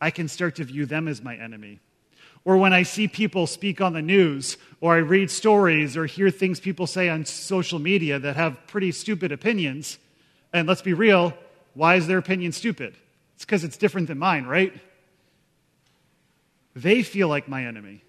I 0.00 0.10
can 0.10 0.28
start 0.28 0.56
to 0.56 0.64
view 0.64 0.86
them 0.86 1.08
as 1.08 1.22
my 1.22 1.36
enemy. 1.36 1.80
Or 2.44 2.56
when 2.56 2.72
I 2.72 2.82
see 2.82 3.06
people 3.06 3.46
speak 3.46 3.80
on 3.80 3.92
the 3.92 4.02
news, 4.02 4.56
or 4.80 4.94
I 4.94 4.98
read 4.98 5.30
stories, 5.30 5.96
or 5.96 6.06
hear 6.06 6.30
things 6.30 6.58
people 6.58 6.86
say 6.86 7.08
on 7.08 7.24
social 7.24 7.78
media 7.78 8.18
that 8.18 8.34
have 8.36 8.66
pretty 8.66 8.92
stupid 8.92 9.30
opinions, 9.30 9.98
and 10.52 10.66
let's 10.66 10.82
be 10.82 10.92
real, 10.92 11.34
why 11.74 11.94
is 11.96 12.06
their 12.06 12.18
opinion 12.18 12.52
stupid? 12.52 12.96
It's 13.36 13.44
because 13.44 13.62
it's 13.62 13.76
different 13.76 14.08
than 14.08 14.18
mine, 14.18 14.46
right? 14.46 14.72
They 16.74 17.02
feel 17.02 17.28
like 17.28 17.46
my 17.46 17.64
enemy. 17.64 18.02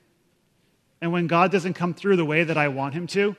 And 1.04 1.12
when 1.12 1.28
God 1.28 1.52
doesn't 1.52 1.74
come 1.74 1.94
through 1.94 2.16
the 2.16 2.24
way 2.24 2.46
that 2.46 2.56
I 2.56 2.70
want 2.70 2.94
him 2.94 3.08
to, 3.08 3.36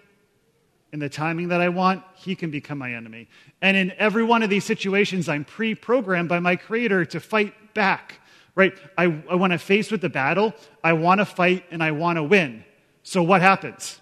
in 0.92 0.98
the 0.98 1.08
timing 1.08 1.48
that 1.48 1.62
I 1.62 1.70
want, 1.70 2.02
he 2.14 2.36
can 2.36 2.50
become 2.50 2.76
my 2.76 2.92
enemy. 2.92 3.26
And 3.62 3.74
in 3.74 3.90
every 3.92 4.22
one 4.22 4.42
of 4.42 4.50
these 4.50 4.64
situations, 4.64 5.30
I'm 5.30 5.46
pre 5.46 5.74
programmed 5.74 6.28
by 6.28 6.40
my 6.40 6.56
Creator 6.56 7.06
to 7.06 7.20
fight 7.20 7.72
back, 7.72 8.20
right? 8.54 8.74
I, 8.98 9.04
I, 9.30 9.36
when 9.36 9.50
I'm 9.50 9.56
faced 9.56 9.90
with 9.90 10.02
the 10.02 10.10
battle, 10.10 10.52
I 10.84 10.92
want 10.92 11.20
to 11.20 11.24
fight 11.24 11.64
and 11.70 11.82
I 11.82 11.92
want 11.92 12.18
to 12.18 12.22
win. 12.22 12.66
So 13.02 13.22
what 13.22 13.40
happens? 13.40 13.98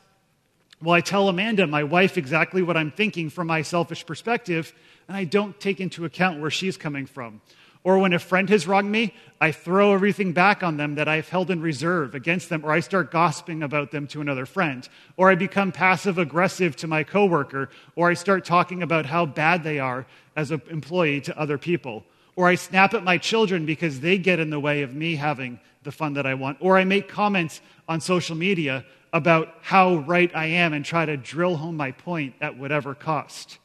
Well, 0.82 0.94
I 0.96 1.00
tell 1.00 1.28
Amanda, 1.28 1.64
my 1.68 1.84
wife, 1.84 2.18
exactly 2.18 2.62
what 2.62 2.76
I'm 2.76 2.90
thinking 2.90 3.30
from 3.30 3.46
my 3.46 3.62
selfish 3.62 4.04
perspective, 4.04 4.74
and 5.06 5.16
I 5.16 5.22
don't 5.22 5.60
take 5.60 5.80
into 5.80 6.04
account 6.04 6.40
where 6.40 6.50
she's 6.50 6.76
coming 6.76 7.06
from. 7.06 7.40
Or 7.84 7.98
when 7.98 8.12
a 8.12 8.18
friend 8.18 8.48
has 8.48 8.66
wronged 8.66 8.90
me, 8.90 9.12
I 9.40 9.50
throw 9.50 9.92
everything 9.92 10.32
back 10.32 10.62
on 10.62 10.76
them 10.76 10.94
that 10.94 11.08
I've 11.08 11.28
held 11.28 11.50
in 11.50 11.60
reserve 11.60 12.14
against 12.14 12.48
them, 12.48 12.64
or 12.64 12.70
I 12.70 12.78
start 12.78 13.10
gossiping 13.10 13.62
about 13.64 13.90
them 13.90 14.06
to 14.08 14.20
another 14.20 14.46
friend. 14.46 14.88
Or 15.16 15.30
I 15.30 15.34
become 15.34 15.72
passive 15.72 16.16
aggressive 16.16 16.76
to 16.76 16.86
my 16.86 17.02
coworker, 17.02 17.70
or 17.96 18.08
I 18.08 18.14
start 18.14 18.44
talking 18.44 18.84
about 18.84 19.06
how 19.06 19.26
bad 19.26 19.64
they 19.64 19.80
are 19.80 20.06
as 20.36 20.52
an 20.52 20.62
employee 20.70 21.20
to 21.22 21.38
other 21.38 21.58
people. 21.58 22.04
Or 22.36 22.46
I 22.46 22.54
snap 22.54 22.94
at 22.94 23.02
my 23.02 23.18
children 23.18 23.66
because 23.66 23.98
they 23.98 24.16
get 24.16 24.38
in 24.38 24.50
the 24.50 24.60
way 24.60 24.82
of 24.82 24.94
me 24.94 25.16
having 25.16 25.58
the 25.82 25.92
fun 25.92 26.14
that 26.14 26.26
I 26.26 26.34
want. 26.34 26.58
Or 26.60 26.78
I 26.78 26.84
make 26.84 27.08
comments 27.08 27.60
on 27.88 28.00
social 28.00 28.36
media 28.36 28.84
about 29.12 29.56
how 29.60 29.96
right 29.96 30.30
I 30.34 30.46
am 30.46 30.72
and 30.72 30.84
try 30.84 31.04
to 31.04 31.16
drill 31.16 31.56
home 31.56 31.76
my 31.76 31.90
point 31.90 32.34
at 32.40 32.56
whatever 32.56 32.94
cost. 32.94 33.58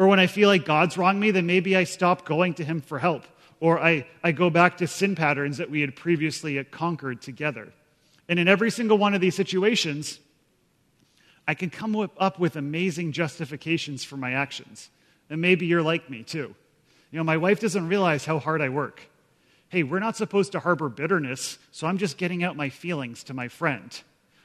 Or 0.00 0.06
when 0.06 0.18
I 0.18 0.28
feel 0.28 0.48
like 0.48 0.64
God's 0.64 0.96
wronged 0.96 1.20
me, 1.20 1.30
then 1.30 1.44
maybe 1.44 1.76
I 1.76 1.84
stop 1.84 2.24
going 2.24 2.54
to 2.54 2.64
Him 2.64 2.80
for 2.80 2.98
help. 2.98 3.26
Or 3.60 3.78
I, 3.78 4.06
I 4.24 4.32
go 4.32 4.48
back 4.48 4.78
to 4.78 4.86
sin 4.86 5.14
patterns 5.14 5.58
that 5.58 5.68
we 5.68 5.82
had 5.82 5.94
previously 5.94 6.64
conquered 6.64 7.20
together. 7.20 7.70
And 8.26 8.38
in 8.38 8.48
every 8.48 8.70
single 8.70 8.96
one 8.96 9.12
of 9.12 9.20
these 9.20 9.34
situations, 9.34 10.18
I 11.46 11.52
can 11.52 11.68
come 11.68 11.94
up 12.16 12.38
with 12.38 12.56
amazing 12.56 13.12
justifications 13.12 14.02
for 14.02 14.16
my 14.16 14.32
actions. 14.32 14.88
And 15.28 15.42
maybe 15.42 15.66
you're 15.66 15.82
like 15.82 16.08
me 16.08 16.22
too. 16.22 16.54
You 17.10 17.18
know, 17.18 17.24
my 17.24 17.36
wife 17.36 17.60
doesn't 17.60 17.86
realize 17.86 18.24
how 18.24 18.38
hard 18.38 18.62
I 18.62 18.70
work. 18.70 19.02
Hey, 19.68 19.82
we're 19.82 19.98
not 19.98 20.16
supposed 20.16 20.52
to 20.52 20.60
harbor 20.60 20.88
bitterness, 20.88 21.58
so 21.72 21.86
I'm 21.86 21.98
just 21.98 22.16
getting 22.16 22.42
out 22.42 22.56
my 22.56 22.70
feelings 22.70 23.22
to 23.24 23.34
my 23.34 23.48
friend. 23.48 24.00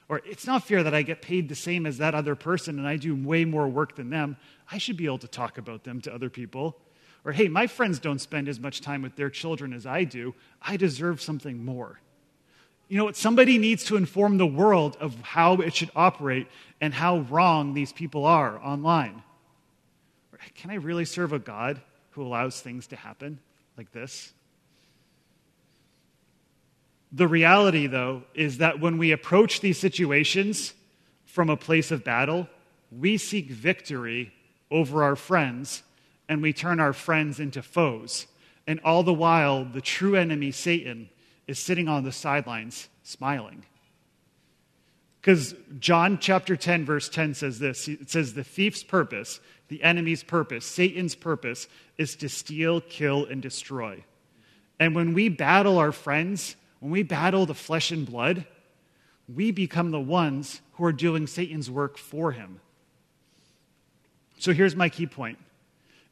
Or 0.07 0.21
it's 0.23 0.45
not 0.45 0.63
fair 0.63 0.83
that 0.83 0.93
I 0.93 1.01
get 1.01 1.21
paid 1.21 1.49
the 1.49 1.55
same 1.55 1.85
as 1.85 1.97
that 1.97 2.13
other 2.13 2.35
person 2.35 2.77
and 2.77 2.87
I 2.87 2.97
do 2.97 3.15
way 3.15 3.43
more 3.43 3.67
work 3.67 3.95
than 3.95 4.09
them. 4.09 4.37
I 4.71 4.77
should 4.77 4.97
be 4.97 5.05
able 5.05 5.17
to 5.19 5.27
talk 5.27 5.57
about 5.57 5.83
them 5.83 6.01
to 6.01 6.13
other 6.13 6.29
people. 6.29 6.77
Or, 7.23 7.31
hey, 7.31 7.47
my 7.47 7.65
friends 7.65 7.97
don't 7.97 8.19
spend 8.19 8.47
as 8.47 8.59
much 8.59 8.81
time 8.81 9.01
with 9.01 9.15
their 9.15 9.31
children 9.31 9.73
as 9.73 9.87
I 9.87 10.03
do. 10.03 10.35
I 10.61 10.77
deserve 10.77 11.21
something 11.21 11.65
more. 11.65 11.99
You 12.87 12.99
know 12.99 13.05
what? 13.05 13.15
Somebody 13.15 13.57
needs 13.57 13.83
to 13.85 13.97
inform 13.97 14.37
the 14.37 14.45
world 14.45 14.95
of 14.99 15.19
how 15.21 15.55
it 15.55 15.73
should 15.73 15.89
operate 15.95 16.47
and 16.79 16.93
how 16.93 17.19
wrong 17.21 17.73
these 17.73 17.91
people 17.91 18.25
are 18.25 18.63
online. 18.63 19.23
Can 20.53 20.69
I 20.69 20.75
really 20.75 21.05
serve 21.05 21.33
a 21.33 21.39
God 21.39 21.81
who 22.11 22.21
allows 22.21 22.61
things 22.61 22.85
to 22.87 22.95
happen 22.95 23.39
like 23.75 23.91
this? 23.91 24.33
The 27.11 27.27
reality, 27.27 27.87
though, 27.87 28.23
is 28.33 28.57
that 28.57 28.79
when 28.79 28.97
we 28.97 29.11
approach 29.11 29.61
these 29.61 29.79
situations 29.79 30.73
from 31.25 31.49
a 31.49 31.57
place 31.57 31.91
of 31.91 32.03
battle, 32.03 32.47
we 32.91 33.17
seek 33.17 33.49
victory 33.49 34.33
over 34.71 35.03
our 35.03 35.15
friends 35.15 35.83
and 36.27 36.41
we 36.41 36.53
turn 36.53 36.79
our 36.79 36.93
friends 36.93 37.39
into 37.39 37.61
foes. 37.61 38.27
And 38.67 38.79
all 38.83 39.03
the 39.03 39.13
while, 39.13 39.63
the 39.63 39.81
true 39.81 40.15
enemy, 40.15 40.51
Satan, 40.51 41.09
is 41.47 41.59
sitting 41.59 41.87
on 41.87 42.03
the 42.03 42.11
sidelines 42.11 42.89
smiling. 43.03 43.63
Because 45.21 45.55
John 45.79 46.19
chapter 46.19 46.55
10, 46.55 46.85
verse 46.85 47.09
10 47.09 47.33
says 47.33 47.59
this 47.59 47.87
it 47.87 48.09
says, 48.09 48.33
The 48.33 48.43
thief's 48.43 48.83
purpose, 48.83 49.39
the 49.67 49.81
enemy's 49.83 50.23
purpose, 50.23 50.65
Satan's 50.65 51.15
purpose 51.15 51.67
is 51.97 52.15
to 52.17 52.29
steal, 52.29 52.81
kill, 52.81 53.25
and 53.25 53.41
destroy. 53.41 54.03
And 54.79 54.93
when 54.93 55.13
we 55.13 55.29
battle 55.29 55.77
our 55.77 55.91
friends, 55.91 56.55
when 56.79 56.91
we 56.91 57.03
battle 57.03 57.45
the 57.45 57.53
flesh 57.53 57.91
and 57.91 58.05
blood, 58.05 58.45
we 59.33 59.51
become 59.51 59.91
the 59.91 59.99
ones 59.99 60.61
who 60.73 60.85
are 60.85 60.93
doing 60.93 61.27
Satan's 61.27 61.69
work 61.69 61.97
for 61.97 62.31
him. 62.31 62.59
So 64.37 64.53
here's 64.53 64.75
my 64.75 64.89
key 64.89 65.07
point. 65.07 65.39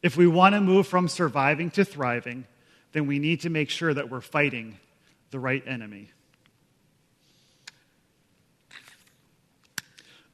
If 0.01 0.17
we 0.17 0.27
want 0.27 0.55
to 0.55 0.61
move 0.61 0.87
from 0.87 1.07
surviving 1.07 1.71
to 1.71 1.85
thriving, 1.85 2.45
then 2.91 3.07
we 3.07 3.19
need 3.19 3.41
to 3.41 3.49
make 3.49 3.69
sure 3.69 3.93
that 3.93 4.09
we're 4.09 4.21
fighting 4.21 4.77
the 5.31 5.39
right 5.39 5.63
enemy. 5.67 6.09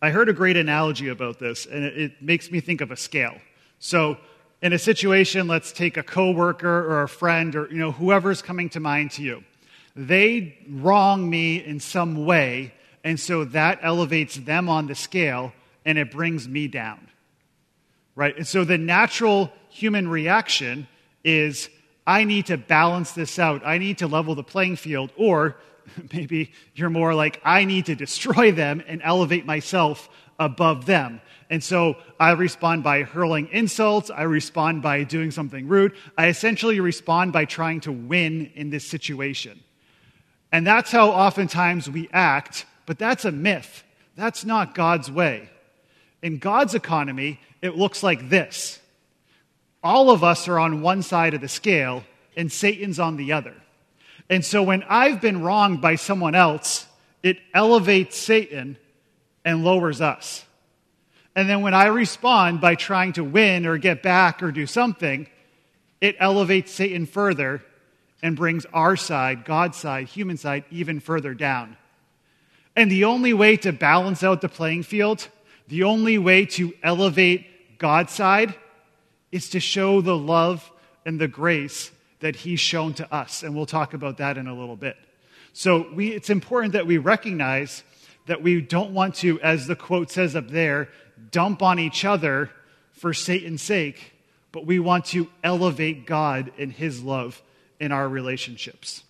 I 0.01 0.11
heard 0.11 0.29
a 0.29 0.33
great 0.33 0.55
analogy 0.55 1.09
about 1.09 1.39
this, 1.39 1.65
and 1.65 1.83
it, 1.83 2.21
makes 2.21 2.51
me 2.51 2.61
think 2.61 2.79
of 2.79 2.89
a 2.89 2.95
scale. 2.95 3.35
So, 3.79 4.17
in 4.61 4.71
a 4.73 4.79
situation, 4.79 5.47
let's 5.47 5.71
take 5.71 5.97
a 5.97 6.03
coworker 6.03 6.67
or 6.67 7.03
a 7.03 7.09
friend 7.09 7.55
or 7.55 7.67
you 7.69 7.77
know 7.77 7.91
whoever's 7.91 8.41
coming 8.41 8.69
to 8.69 8.79
mind 8.79 9.11
to 9.11 9.23
you. 9.23 9.43
They 9.95 10.57
wrong 10.69 11.29
me 11.29 11.63
in 11.63 11.79
some 11.79 12.25
way, 12.25 12.73
and 13.03 13.19
so 13.19 13.45
that 13.45 13.79
elevates 13.81 14.35
them 14.35 14.69
on 14.69 14.87
the 14.87 14.95
scale 14.95 15.53
and 15.85 15.97
it 15.97 16.11
brings 16.11 16.47
me 16.47 16.67
down. 16.67 17.07
Right? 18.15 18.35
And 18.35 18.47
so 18.47 18.63
the 18.63 18.77
natural 18.77 19.51
human 19.69 20.07
reaction 20.07 20.87
is 21.23 21.69
I 22.05 22.25
need 22.25 22.47
to 22.47 22.57
balance 22.57 23.13
this 23.13 23.39
out. 23.39 23.61
I 23.65 23.77
need 23.77 23.99
to 23.99 24.07
level 24.07 24.35
the 24.35 24.43
playing 24.43 24.75
field 24.75 25.11
or 25.15 25.55
maybe 26.13 26.51
you're 26.75 26.89
more 26.89 27.13
like 27.13 27.41
I 27.43 27.65
need 27.65 27.85
to 27.87 27.95
destroy 27.95 28.51
them 28.51 28.83
and 28.87 29.01
elevate 29.03 29.45
myself 29.45 30.09
above 30.37 30.85
them. 30.85 31.21
And 31.49 31.63
so 31.63 31.95
I 32.19 32.31
respond 32.31 32.83
by 32.83 33.03
hurling 33.03 33.47
insults. 33.51 34.11
I 34.11 34.23
respond 34.23 34.83
by 34.83 35.03
doing 35.03 35.31
something 35.31 35.67
rude. 35.67 35.93
I 36.17 36.27
essentially 36.27 36.79
respond 36.79 37.33
by 37.33 37.45
trying 37.45 37.81
to 37.81 37.91
win 37.91 38.51
in 38.53 38.69
this 38.69 38.87
situation. 38.87 39.59
And 40.51 40.65
that's 40.65 40.91
how 40.91 41.09
oftentimes 41.09 41.89
we 41.89 42.09
act, 42.11 42.65
but 42.85 42.97
that's 42.97 43.25
a 43.25 43.31
myth. 43.31 43.83
That's 44.15 44.43
not 44.43 44.75
God's 44.75 45.11
way. 45.11 45.49
In 46.21 46.39
God's 46.39 46.75
economy, 46.75 47.39
it 47.61 47.77
looks 47.77 48.03
like 48.03 48.29
this 48.29 48.79
all 49.81 50.11
of 50.11 50.23
us 50.23 50.47
are 50.49 50.59
on 50.59 50.81
one 50.81 51.01
side 51.01 51.33
of 51.33 51.41
the 51.41 51.47
scale, 51.47 52.03
and 52.35 52.51
Satan's 52.51 52.99
on 52.99 53.15
the 53.15 53.31
other. 53.31 53.53
And 54.29 54.43
so 54.43 54.61
when 54.61 54.83
I've 54.83 55.21
been 55.21 55.41
wronged 55.41 55.81
by 55.81 55.95
someone 55.95 56.35
else, 56.35 56.85
it 57.23 57.37
elevates 57.53 58.17
Satan 58.17 58.77
and 59.45 59.63
lowers 59.63 60.01
us. 60.01 60.45
And 61.35 61.49
then 61.49 61.61
when 61.61 61.73
I 61.73 61.85
respond 61.85 62.59
by 62.59 62.75
trying 62.75 63.13
to 63.13 63.23
win 63.23 63.65
or 63.65 63.77
get 63.77 64.03
back 64.03 64.43
or 64.43 64.51
do 64.51 64.67
something, 64.67 65.27
it 66.01 66.17
elevates 66.19 66.71
Satan 66.71 67.05
further 67.05 67.63
and 68.21 68.35
brings 68.35 68.65
our 68.73 68.95
side, 68.95 69.45
God's 69.45 69.77
side, 69.77 70.07
human 70.07 70.37
side, 70.37 70.65
even 70.71 70.99
further 70.99 71.33
down. 71.33 71.77
And 72.75 72.91
the 72.91 73.05
only 73.05 73.33
way 73.33 73.57
to 73.57 73.71
balance 73.71 74.23
out 74.23 74.41
the 74.41 74.49
playing 74.49 74.83
field, 74.83 75.27
the 75.67 75.83
only 75.83 76.17
way 76.17 76.45
to 76.45 76.73
elevate 76.83 77.77
God's 77.77 78.13
side, 78.13 78.55
is 79.31 79.49
to 79.49 79.59
show 79.59 80.01
the 80.01 80.17
love 80.17 80.69
and 81.05 81.19
the 81.19 81.27
grace 81.27 81.91
that 82.19 82.35
He's 82.35 82.59
shown 82.59 82.93
to 82.95 83.13
us. 83.13 83.43
And 83.43 83.55
we'll 83.55 83.65
talk 83.65 83.93
about 83.93 84.17
that 84.17 84.37
in 84.37 84.47
a 84.47 84.53
little 84.53 84.75
bit. 84.75 84.97
So 85.53 85.89
we, 85.93 86.09
it's 86.09 86.29
important 86.29 86.73
that 86.73 86.87
we 86.87 86.97
recognize 86.97 87.83
that 88.27 88.43
we 88.43 88.61
don't 88.61 88.93
want 88.93 89.15
to, 89.15 89.41
as 89.41 89.65
the 89.65 89.75
quote 89.75 90.11
says 90.11 90.35
up 90.35 90.49
there, 90.49 90.89
dump 91.31 91.61
on 91.61 91.79
each 91.79 92.05
other 92.05 92.51
for 92.91 93.13
Satan's 93.13 93.61
sake, 93.61 94.13
but 94.51 94.65
we 94.65 94.79
want 94.79 95.05
to 95.05 95.29
elevate 95.43 96.05
God 96.05 96.51
and 96.57 96.71
His 96.71 97.01
love 97.01 97.41
in 97.79 97.91
our 97.91 98.07
relationships. 98.07 99.03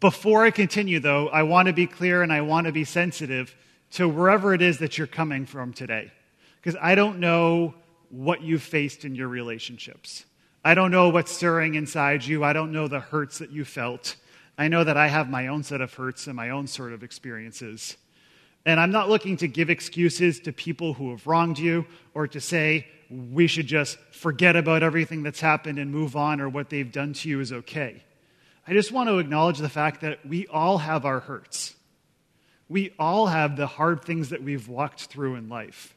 Before 0.00 0.44
I 0.44 0.50
continue, 0.50 0.98
though, 0.98 1.28
I 1.28 1.42
want 1.42 1.66
to 1.66 1.74
be 1.74 1.86
clear 1.86 2.22
and 2.22 2.32
I 2.32 2.40
want 2.40 2.66
to 2.66 2.72
be 2.72 2.84
sensitive 2.84 3.54
to 3.92 4.08
wherever 4.08 4.54
it 4.54 4.62
is 4.62 4.78
that 4.78 4.96
you're 4.96 5.06
coming 5.06 5.44
from 5.44 5.72
today. 5.72 6.10
Because 6.56 6.78
I 6.80 6.94
don't 6.94 7.20
know 7.20 7.74
what 8.08 8.42
you've 8.42 8.62
faced 8.62 9.04
in 9.04 9.14
your 9.14 9.28
relationships. 9.28 10.24
I 10.64 10.74
don't 10.74 10.90
know 10.90 11.10
what's 11.10 11.32
stirring 11.32 11.74
inside 11.74 12.24
you. 12.24 12.42
I 12.42 12.54
don't 12.54 12.72
know 12.72 12.88
the 12.88 13.00
hurts 13.00 13.38
that 13.38 13.50
you 13.50 13.64
felt. 13.64 14.16
I 14.56 14.68
know 14.68 14.84
that 14.84 14.96
I 14.96 15.08
have 15.08 15.28
my 15.28 15.48
own 15.48 15.62
set 15.62 15.82
of 15.82 15.92
hurts 15.92 16.26
and 16.26 16.34
my 16.34 16.50
own 16.50 16.66
sort 16.66 16.94
of 16.94 17.02
experiences. 17.02 17.96
And 18.64 18.80
I'm 18.80 18.92
not 18.92 19.10
looking 19.10 19.36
to 19.38 19.48
give 19.48 19.68
excuses 19.68 20.40
to 20.40 20.52
people 20.52 20.94
who 20.94 21.10
have 21.10 21.26
wronged 21.26 21.58
you 21.58 21.84
or 22.14 22.26
to 22.28 22.40
say 22.40 22.86
we 23.10 23.46
should 23.46 23.66
just 23.66 23.98
forget 24.12 24.56
about 24.56 24.82
everything 24.82 25.22
that's 25.22 25.40
happened 25.40 25.78
and 25.78 25.90
move 25.90 26.16
on 26.16 26.40
or 26.40 26.48
what 26.48 26.70
they've 26.70 26.90
done 26.90 27.12
to 27.14 27.28
you 27.28 27.40
is 27.40 27.52
okay. 27.52 28.02
I 28.66 28.72
just 28.72 28.92
want 28.92 29.08
to 29.08 29.18
acknowledge 29.18 29.58
the 29.58 29.68
fact 29.68 30.00
that 30.00 30.24
we 30.26 30.46
all 30.46 30.78
have 30.78 31.04
our 31.04 31.20
hurts. 31.20 31.74
We 32.68 32.94
all 32.98 33.26
have 33.26 33.56
the 33.56 33.66
hard 33.66 34.04
things 34.04 34.30
that 34.30 34.42
we've 34.42 34.68
walked 34.68 35.06
through 35.06 35.34
in 35.34 35.48
life. 35.48 35.94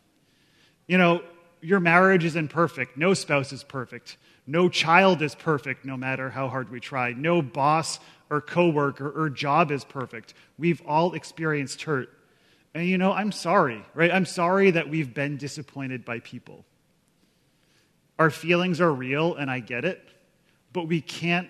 You 0.86 0.98
know, 0.98 1.22
your 1.62 1.80
marriage 1.80 2.26
isn't 2.26 2.50
perfect. 2.50 2.98
No 2.98 3.14
spouse 3.14 3.54
is 3.54 3.64
perfect. 3.64 4.18
No 4.46 4.70
child 4.70 5.22
is 5.22 5.36
perfect, 5.36 5.86
no 5.86 5.98
matter 5.98 6.30
how 6.30 6.50
hard 6.50 6.70
we 6.70 6.80
try. 6.80 7.14
No 7.14 7.42
boss 7.42 8.00
or 8.30 8.42
coworker 8.42 9.10
or 9.10 9.30
job 9.30 9.72
is 9.72 9.84
perfect. 9.84 10.34
We've 10.58 10.82
all 10.86 11.14
experienced 11.14 11.82
hurt. 11.84 12.10
And 12.74 12.86
you 12.86 12.98
know, 12.98 13.12
I'm 13.12 13.32
sorry, 13.32 13.84
right? 13.94 14.12
I'm 14.12 14.26
sorry 14.26 14.72
that 14.72 14.90
we've 14.90 15.14
been 15.14 15.38
disappointed 15.38 16.06
by 16.06 16.20
people. 16.20 16.66
Our 18.20 18.30
feelings 18.30 18.82
are 18.82 18.92
real, 18.92 19.36
and 19.36 19.50
I 19.50 19.60
get 19.60 19.86
it, 19.86 20.02
but 20.74 20.88
we 20.88 21.02
can't 21.02 21.50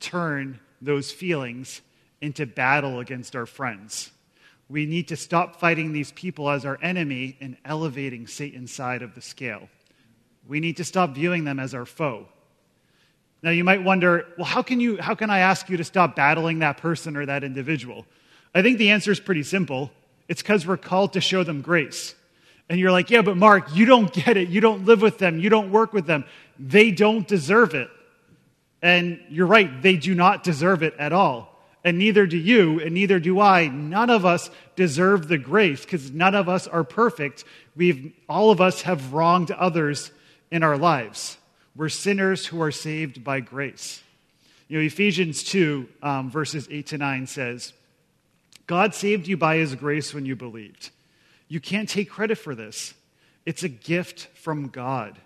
turn 0.00 0.58
those 0.80 1.10
feelings 1.10 1.80
into 2.20 2.46
battle 2.46 3.00
against 3.00 3.36
our 3.36 3.46
friends. 3.46 4.10
We 4.68 4.84
need 4.84 5.08
to 5.08 5.16
stop 5.16 5.60
fighting 5.60 5.92
these 5.92 6.12
people 6.12 6.50
as 6.50 6.64
our 6.64 6.78
enemy 6.82 7.36
and 7.40 7.56
elevating 7.64 8.26
Satan's 8.26 8.72
side 8.72 9.02
of 9.02 9.14
the 9.14 9.22
scale. 9.22 9.68
We 10.46 10.60
need 10.60 10.76
to 10.78 10.84
stop 10.84 11.14
viewing 11.14 11.44
them 11.44 11.58
as 11.58 11.74
our 11.74 11.86
foe. 11.86 12.26
Now 13.42 13.50
you 13.50 13.64
might 13.64 13.82
wonder, 13.82 14.26
well, 14.36 14.46
how 14.46 14.62
can 14.62 14.80
you 14.80 15.00
how 15.00 15.14
can 15.14 15.30
I 15.30 15.38
ask 15.38 15.68
you 15.68 15.76
to 15.76 15.84
stop 15.84 16.16
battling 16.16 16.58
that 16.58 16.78
person 16.78 17.16
or 17.16 17.24
that 17.26 17.44
individual? 17.44 18.04
I 18.54 18.62
think 18.62 18.78
the 18.78 18.90
answer 18.90 19.12
is 19.12 19.20
pretty 19.20 19.44
simple. 19.44 19.90
It's 20.26 20.42
because 20.42 20.66
we're 20.66 20.76
called 20.76 21.12
to 21.12 21.20
show 21.20 21.44
them 21.44 21.60
grace. 21.60 22.14
And 22.68 22.78
you're 22.78 22.92
like, 22.92 23.10
yeah, 23.10 23.22
but 23.22 23.36
Mark, 23.36 23.74
you 23.74 23.86
don't 23.86 24.12
get 24.12 24.36
it. 24.36 24.48
You 24.48 24.60
don't 24.60 24.84
live 24.84 25.00
with 25.00 25.18
them. 25.18 25.38
You 25.38 25.48
don't 25.48 25.70
work 25.70 25.92
with 25.92 26.06
them. 26.06 26.24
They 26.58 26.90
don't 26.90 27.26
deserve 27.26 27.74
it. 27.74 27.88
And 28.82 29.20
you're 29.28 29.46
right, 29.46 29.82
they 29.82 29.96
do 29.96 30.14
not 30.14 30.44
deserve 30.44 30.82
it 30.82 30.94
at 30.98 31.12
all. 31.12 31.54
And 31.84 31.98
neither 31.98 32.26
do 32.26 32.36
you, 32.36 32.80
and 32.80 32.92
neither 32.92 33.18
do 33.18 33.40
I. 33.40 33.68
None 33.68 34.10
of 34.10 34.26
us 34.26 34.50
deserve 34.76 35.28
the 35.28 35.38
grace 35.38 35.80
because 35.80 36.10
none 36.10 36.34
of 36.34 36.48
us 36.48 36.66
are 36.66 36.84
perfect. 36.84 37.44
We've, 37.76 38.12
all 38.28 38.50
of 38.50 38.60
us 38.60 38.82
have 38.82 39.12
wronged 39.12 39.50
others 39.50 40.10
in 40.50 40.62
our 40.62 40.76
lives. 40.76 41.38
We're 41.74 41.88
sinners 41.88 42.46
who 42.46 42.60
are 42.62 42.72
saved 42.72 43.24
by 43.24 43.40
grace. 43.40 44.02
You 44.68 44.78
know, 44.78 44.84
Ephesians 44.84 45.42
2, 45.44 45.88
um, 46.02 46.30
verses 46.30 46.68
8 46.70 46.86
to 46.88 46.98
9 46.98 47.26
says, 47.26 47.72
God 48.66 48.94
saved 48.94 49.26
you 49.26 49.36
by 49.36 49.56
his 49.56 49.74
grace 49.74 50.12
when 50.12 50.26
you 50.26 50.36
believed. 50.36 50.90
You 51.48 51.60
can't 51.60 51.88
take 51.88 52.10
credit 52.10 52.38
for 52.38 52.54
this, 52.54 52.94
it's 53.46 53.62
a 53.62 53.68
gift 53.68 54.28
from 54.34 54.68
God. 54.68 55.18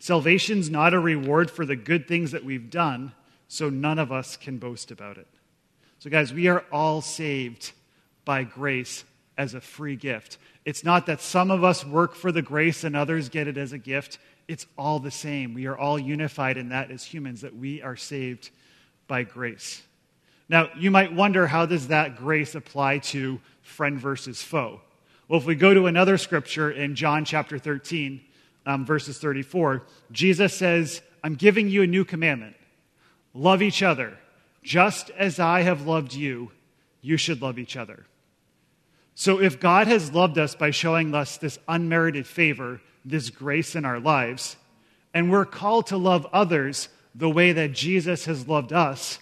Salvation's 0.00 0.70
not 0.70 0.94
a 0.94 1.00
reward 1.00 1.50
for 1.50 1.66
the 1.66 1.74
good 1.74 2.06
things 2.06 2.30
that 2.30 2.44
we've 2.44 2.70
done, 2.70 3.12
so 3.48 3.68
none 3.68 3.98
of 3.98 4.12
us 4.12 4.36
can 4.36 4.58
boast 4.58 4.90
about 4.90 5.18
it. 5.18 5.26
So, 5.98 6.08
guys, 6.08 6.32
we 6.32 6.46
are 6.46 6.64
all 6.70 7.00
saved 7.00 7.72
by 8.24 8.44
grace 8.44 9.04
as 9.36 9.54
a 9.54 9.60
free 9.60 9.96
gift. 9.96 10.38
It's 10.64 10.84
not 10.84 11.06
that 11.06 11.20
some 11.20 11.50
of 11.50 11.64
us 11.64 11.84
work 11.84 12.14
for 12.14 12.30
the 12.30 12.42
grace 12.42 12.84
and 12.84 12.94
others 12.94 13.28
get 13.28 13.48
it 13.48 13.56
as 13.56 13.72
a 13.72 13.78
gift. 13.78 14.18
It's 14.46 14.66
all 14.76 15.00
the 15.00 15.10
same. 15.10 15.54
We 15.54 15.66
are 15.66 15.76
all 15.76 15.98
unified 15.98 16.56
in 16.56 16.68
that 16.68 16.90
as 16.90 17.04
humans, 17.04 17.40
that 17.40 17.56
we 17.56 17.82
are 17.82 17.96
saved 17.96 18.50
by 19.08 19.24
grace. 19.24 19.82
Now, 20.48 20.68
you 20.76 20.90
might 20.90 21.12
wonder 21.12 21.46
how 21.46 21.66
does 21.66 21.88
that 21.88 22.16
grace 22.16 22.54
apply 22.54 22.98
to 22.98 23.40
friend 23.62 23.98
versus 23.98 24.42
foe? 24.42 24.80
Well, 25.28 25.38
if 25.38 25.44
we 25.44 25.56
go 25.56 25.74
to 25.74 25.86
another 25.86 26.16
scripture 26.16 26.70
in 26.70 26.94
John 26.94 27.26
chapter 27.26 27.58
13, 27.58 28.22
um, 28.64 28.86
verses 28.86 29.18
34, 29.18 29.82
Jesus 30.10 30.54
says, 30.54 31.02
I'm 31.22 31.34
giving 31.34 31.68
you 31.68 31.82
a 31.82 31.86
new 31.86 32.04
commandment 32.04 32.56
love 33.34 33.60
each 33.60 33.82
other. 33.82 34.18
Just 34.62 35.10
as 35.10 35.38
I 35.38 35.60
have 35.60 35.86
loved 35.86 36.14
you, 36.14 36.50
you 37.02 37.18
should 37.18 37.42
love 37.42 37.58
each 37.58 37.76
other. 37.76 38.06
So, 39.14 39.40
if 39.40 39.60
God 39.60 39.86
has 39.86 40.12
loved 40.12 40.38
us 40.38 40.54
by 40.54 40.70
showing 40.70 41.14
us 41.14 41.36
this 41.36 41.58
unmerited 41.68 42.26
favor, 42.26 42.80
this 43.04 43.30
grace 43.30 43.76
in 43.76 43.84
our 43.84 44.00
lives, 44.00 44.56
and 45.12 45.30
we're 45.30 45.44
called 45.44 45.88
to 45.88 45.96
love 45.98 46.26
others 46.32 46.88
the 47.14 47.30
way 47.30 47.52
that 47.52 47.72
Jesus 47.72 48.24
has 48.24 48.48
loved 48.48 48.72
us, 48.72 49.18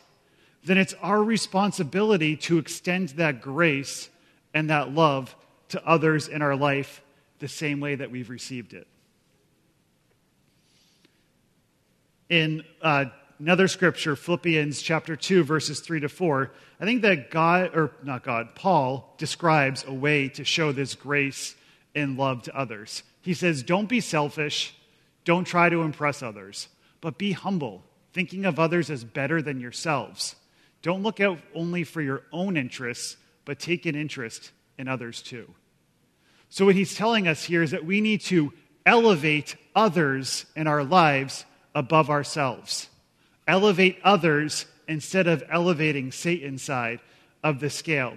then 0.64 0.78
it's 0.78 0.94
our 1.02 1.22
responsibility 1.22 2.36
to 2.36 2.58
extend 2.58 3.10
that 3.10 3.40
grace 3.40 4.08
and 4.54 4.70
that 4.70 4.92
love 4.92 5.34
to 5.70 5.84
others 5.86 6.28
in 6.28 6.42
our 6.42 6.56
life 6.56 7.02
the 7.38 7.48
same 7.48 7.80
way 7.80 7.94
that 7.94 8.10
we've 8.10 8.30
received 8.30 8.72
it. 8.72 8.86
In 12.28 12.64
uh, 12.82 13.06
another 13.38 13.68
scripture, 13.68 14.16
Philippians 14.16 14.82
chapter 14.82 15.14
2, 15.14 15.44
verses 15.44 15.80
3 15.80 16.00
to 16.00 16.08
4, 16.08 16.50
I 16.80 16.84
think 16.84 17.02
that 17.02 17.30
God, 17.30 17.76
or 17.76 17.92
not 18.02 18.24
God, 18.24 18.54
Paul 18.54 19.14
describes 19.18 19.84
a 19.86 19.92
way 19.92 20.28
to 20.30 20.44
show 20.44 20.72
this 20.72 20.94
grace 20.94 21.54
and 21.94 22.18
love 22.18 22.42
to 22.42 22.56
others. 22.56 23.02
He 23.22 23.34
says, 23.34 23.62
Don't 23.62 23.88
be 23.88 24.00
selfish, 24.00 24.74
don't 25.24 25.44
try 25.44 25.68
to 25.68 25.82
impress 25.82 26.22
others, 26.22 26.68
but 27.00 27.18
be 27.18 27.32
humble, 27.32 27.82
thinking 28.12 28.44
of 28.44 28.58
others 28.58 28.90
as 28.90 29.04
better 29.04 29.40
than 29.40 29.60
yourselves. 29.60 30.36
Don't 30.82 31.02
look 31.02 31.20
out 31.20 31.38
only 31.54 31.84
for 31.84 32.00
your 32.00 32.22
own 32.32 32.56
interests, 32.56 33.16
but 33.44 33.58
take 33.58 33.86
an 33.86 33.94
interest 33.94 34.52
in 34.78 34.88
others 34.88 35.22
too. 35.22 35.52
So, 36.48 36.64
what 36.64 36.74
he's 36.74 36.94
telling 36.94 37.26
us 37.26 37.44
here 37.44 37.62
is 37.62 37.72
that 37.72 37.84
we 37.84 38.00
need 38.00 38.20
to 38.22 38.52
elevate 38.84 39.56
others 39.74 40.46
in 40.54 40.66
our 40.66 40.84
lives 40.84 41.44
above 41.74 42.08
ourselves. 42.08 42.88
Elevate 43.46 43.98
others 44.02 44.66
instead 44.88 45.26
of 45.26 45.42
elevating 45.50 46.12
Satan's 46.12 46.62
side 46.62 47.00
of 47.42 47.60
the 47.60 47.70
scale. 47.70 48.16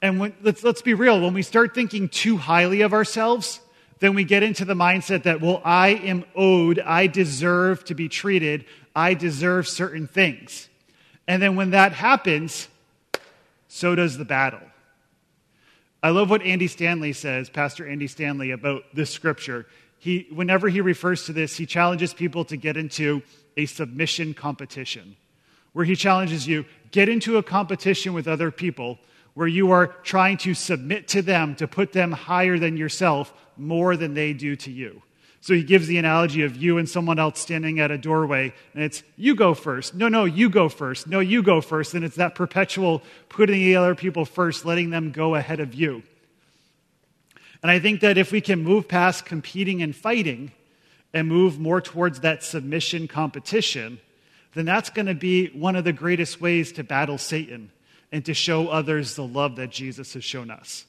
And 0.00 0.18
when, 0.18 0.34
let's, 0.42 0.62
let's 0.64 0.82
be 0.82 0.94
real, 0.94 1.20
when 1.20 1.34
we 1.34 1.42
start 1.42 1.74
thinking 1.74 2.08
too 2.08 2.36
highly 2.36 2.82
of 2.82 2.92
ourselves, 2.92 3.60
then 4.00 4.14
we 4.14 4.24
get 4.24 4.42
into 4.42 4.64
the 4.64 4.74
mindset 4.74 5.22
that, 5.22 5.40
well, 5.40 5.62
I 5.64 5.90
am 5.90 6.24
owed, 6.34 6.80
I 6.80 7.06
deserve 7.06 7.84
to 7.84 7.94
be 7.94 8.08
treated, 8.08 8.64
I 8.96 9.14
deserve 9.14 9.68
certain 9.68 10.08
things. 10.08 10.68
And 11.28 11.40
then 11.40 11.54
when 11.54 11.70
that 11.70 11.92
happens, 11.92 12.68
so 13.68 13.94
does 13.94 14.18
the 14.18 14.24
battle. 14.24 14.60
I 16.02 16.10
love 16.10 16.30
what 16.30 16.42
Andy 16.42 16.66
Stanley 16.66 17.12
says, 17.12 17.48
Pastor 17.48 17.86
Andy 17.86 18.08
Stanley, 18.08 18.50
about 18.50 18.82
this 18.92 19.10
scripture. 19.10 19.66
He, 19.98 20.26
whenever 20.32 20.68
he 20.68 20.80
refers 20.80 21.26
to 21.26 21.32
this, 21.32 21.56
he 21.56 21.64
challenges 21.64 22.12
people 22.12 22.44
to 22.46 22.56
get 22.56 22.76
into 22.76 23.22
a 23.56 23.66
submission 23.66 24.34
competition, 24.34 25.16
where 25.72 25.84
he 25.84 25.94
challenges 25.94 26.46
you 26.46 26.64
get 26.90 27.08
into 27.08 27.36
a 27.36 27.42
competition 27.42 28.12
with 28.14 28.26
other 28.26 28.50
people 28.50 28.98
where 29.34 29.46
you 29.46 29.70
are 29.70 29.86
trying 30.02 30.36
to 30.38 30.54
submit 30.54 31.08
to 31.08 31.22
them 31.22 31.54
to 31.56 31.68
put 31.68 31.92
them 31.92 32.12
higher 32.12 32.58
than 32.58 32.76
yourself 32.76 33.32
more 33.56 33.96
than 33.96 34.14
they 34.14 34.32
do 34.32 34.56
to 34.56 34.70
you. 34.70 35.02
So 35.42 35.54
he 35.54 35.64
gives 35.64 35.88
the 35.88 35.98
analogy 35.98 36.44
of 36.44 36.56
you 36.56 36.78
and 36.78 36.88
someone 36.88 37.18
else 37.18 37.40
standing 37.40 37.80
at 37.80 37.90
a 37.90 37.98
doorway, 37.98 38.54
and 38.74 38.84
it's 38.84 39.02
you 39.16 39.34
go 39.34 39.54
first. 39.54 39.92
No, 39.92 40.06
no, 40.08 40.24
you 40.24 40.48
go 40.48 40.68
first. 40.68 41.08
No, 41.08 41.18
you 41.18 41.42
go 41.42 41.60
first. 41.60 41.94
And 41.94 42.04
it's 42.04 42.14
that 42.14 42.36
perpetual 42.36 43.02
putting 43.28 43.56
the 43.56 43.74
other 43.74 43.96
people 43.96 44.24
first, 44.24 44.64
letting 44.64 44.90
them 44.90 45.10
go 45.10 45.34
ahead 45.34 45.58
of 45.58 45.74
you. 45.74 46.04
And 47.60 47.72
I 47.72 47.80
think 47.80 48.02
that 48.02 48.18
if 48.18 48.30
we 48.30 48.40
can 48.40 48.62
move 48.62 48.86
past 48.86 49.24
competing 49.24 49.82
and 49.82 49.96
fighting 49.96 50.52
and 51.12 51.26
move 51.26 51.58
more 51.58 51.80
towards 51.80 52.20
that 52.20 52.44
submission 52.44 53.08
competition, 53.08 53.98
then 54.54 54.64
that's 54.64 54.90
going 54.90 55.06
to 55.06 55.14
be 55.14 55.48
one 55.48 55.74
of 55.74 55.82
the 55.82 55.92
greatest 55.92 56.40
ways 56.40 56.70
to 56.72 56.84
battle 56.84 57.18
Satan 57.18 57.72
and 58.12 58.24
to 58.26 58.34
show 58.34 58.68
others 58.68 59.16
the 59.16 59.26
love 59.26 59.56
that 59.56 59.70
Jesus 59.70 60.14
has 60.14 60.22
shown 60.22 60.52
us. 60.52 60.86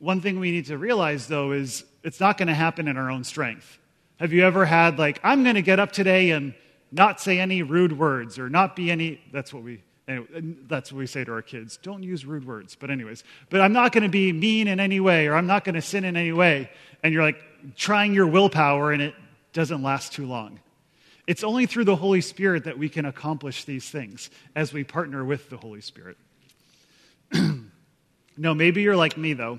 One 0.00 0.20
thing 0.20 0.38
we 0.38 0.50
need 0.50 0.66
to 0.66 0.76
realize, 0.76 1.28
though, 1.28 1.52
is 1.52 1.82
it's 2.06 2.20
not 2.20 2.38
going 2.38 2.46
to 2.46 2.54
happen 2.54 2.86
in 2.86 2.96
our 2.96 3.10
own 3.10 3.24
strength. 3.24 3.80
Have 4.20 4.32
you 4.32 4.44
ever 4.44 4.64
had, 4.64 4.96
like, 4.96 5.18
I'm 5.24 5.42
going 5.42 5.56
to 5.56 5.62
get 5.62 5.80
up 5.80 5.90
today 5.90 6.30
and 6.30 6.54
not 6.92 7.20
say 7.20 7.40
any 7.40 7.64
rude 7.64 7.98
words 7.98 8.38
or 8.38 8.48
not 8.48 8.76
be 8.76 8.92
any, 8.92 9.20
that's 9.32 9.52
what 9.52 9.64
we, 9.64 9.82
anyway, 10.06 10.26
that's 10.68 10.92
what 10.92 10.98
we 10.98 11.08
say 11.08 11.24
to 11.24 11.32
our 11.32 11.42
kids. 11.42 11.78
Don't 11.82 12.04
use 12.04 12.24
rude 12.24 12.46
words. 12.46 12.76
But, 12.76 12.92
anyways, 12.92 13.24
but 13.50 13.60
I'm 13.60 13.72
not 13.72 13.90
going 13.90 14.04
to 14.04 14.08
be 14.08 14.32
mean 14.32 14.68
in 14.68 14.78
any 14.78 15.00
way 15.00 15.26
or 15.26 15.34
I'm 15.34 15.48
not 15.48 15.64
going 15.64 15.74
to 15.74 15.82
sin 15.82 16.04
in 16.04 16.16
any 16.16 16.32
way. 16.32 16.70
And 17.02 17.12
you're 17.12 17.24
like 17.24 17.42
trying 17.74 18.14
your 18.14 18.28
willpower 18.28 18.92
and 18.92 19.02
it 19.02 19.14
doesn't 19.52 19.82
last 19.82 20.12
too 20.12 20.26
long. 20.26 20.60
It's 21.26 21.42
only 21.42 21.66
through 21.66 21.86
the 21.86 21.96
Holy 21.96 22.20
Spirit 22.20 22.64
that 22.64 22.78
we 22.78 22.88
can 22.88 23.04
accomplish 23.04 23.64
these 23.64 23.90
things 23.90 24.30
as 24.54 24.72
we 24.72 24.84
partner 24.84 25.24
with 25.24 25.50
the 25.50 25.56
Holy 25.56 25.80
Spirit. 25.80 26.16
no, 28.36 28.54
maybe 28.54 28.82
you're 28.82 28.94
like 28.94 29.18
me, 29.18 29.32
though 29.32 29.58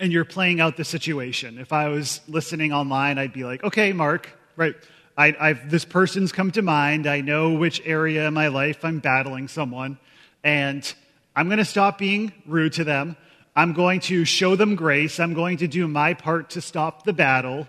and 0.00 0.12
you're 0.12 0.24
playing 0.24 0.60
out 0.60 0.76
the 0.76 0.84
situation. 0.84 1.58
If 1.58 1.72
I 1.72 1.88
was 1.88 2.20
listening 2.28 2.72
online, 2.72 3.18
I'd 3.18 3.32
be 3.32 3.44
like, 3.44 3.62
okay, 3.64 3.92
Mark, 3.92 4.30
right, 4.56 4.74
I, 5.16 5.34
I've, 5.38 5.70
this 5.70 5.84
person's 5.84 6.32
come 6.32 6.50
to 6.52 6.62
mind. 6.62 7.06
I 7.06 7.20
know 7.20 7.52
which 7.52 7.82
area 7.84 8.26
in 8.26 8.34
my 8.34 8.48
life 8.48 8.84
I'm 8.84 8.98
battling 8.98 9.48
someone, 9.48 9.98
and 10.42 10.92
I'm 11.36 11.48
going 11.48 11.58
to 11.58 11.64
stop 11.64 11.98
being 11.98 12.32
rude 12.46 12.74
to 12.74 12.84
them. 12.84 13.16
I'm 13.54 13.74
going 13.74 14.00
to 14.00 14.24
show 14.24 14.56
them 14.56 14.76
grace. 14.76 15.20
I'm 15.20 15.34
going 15.34 15.58
to 15.58 15.68
do 15.68 15.86
my 15.86 16.14
part 16.14 16.50
to 16.50 16.62
stop 16.62 17.04
the 17.04 17.12
battle, 17.12 17.66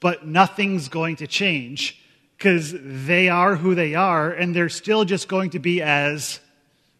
but 0.00 0.26
nothing's 0.26 0.88
going 0.88 1.16
to 1.16 1.26
change 1.26 1.98
because 2.36 2.74
they 2.76 3.28
are 3.30 3.56
who 3.56 3.74
they 3.74 3.94
are, 3.94 4.30
and 4.30 4.54
they're 4.54 4.68
still 4.68 5.04
just 5.04 5.28
going 5.28 5.50
to 5.50 5.58
be 5.58 5.80
as 5.80 6.40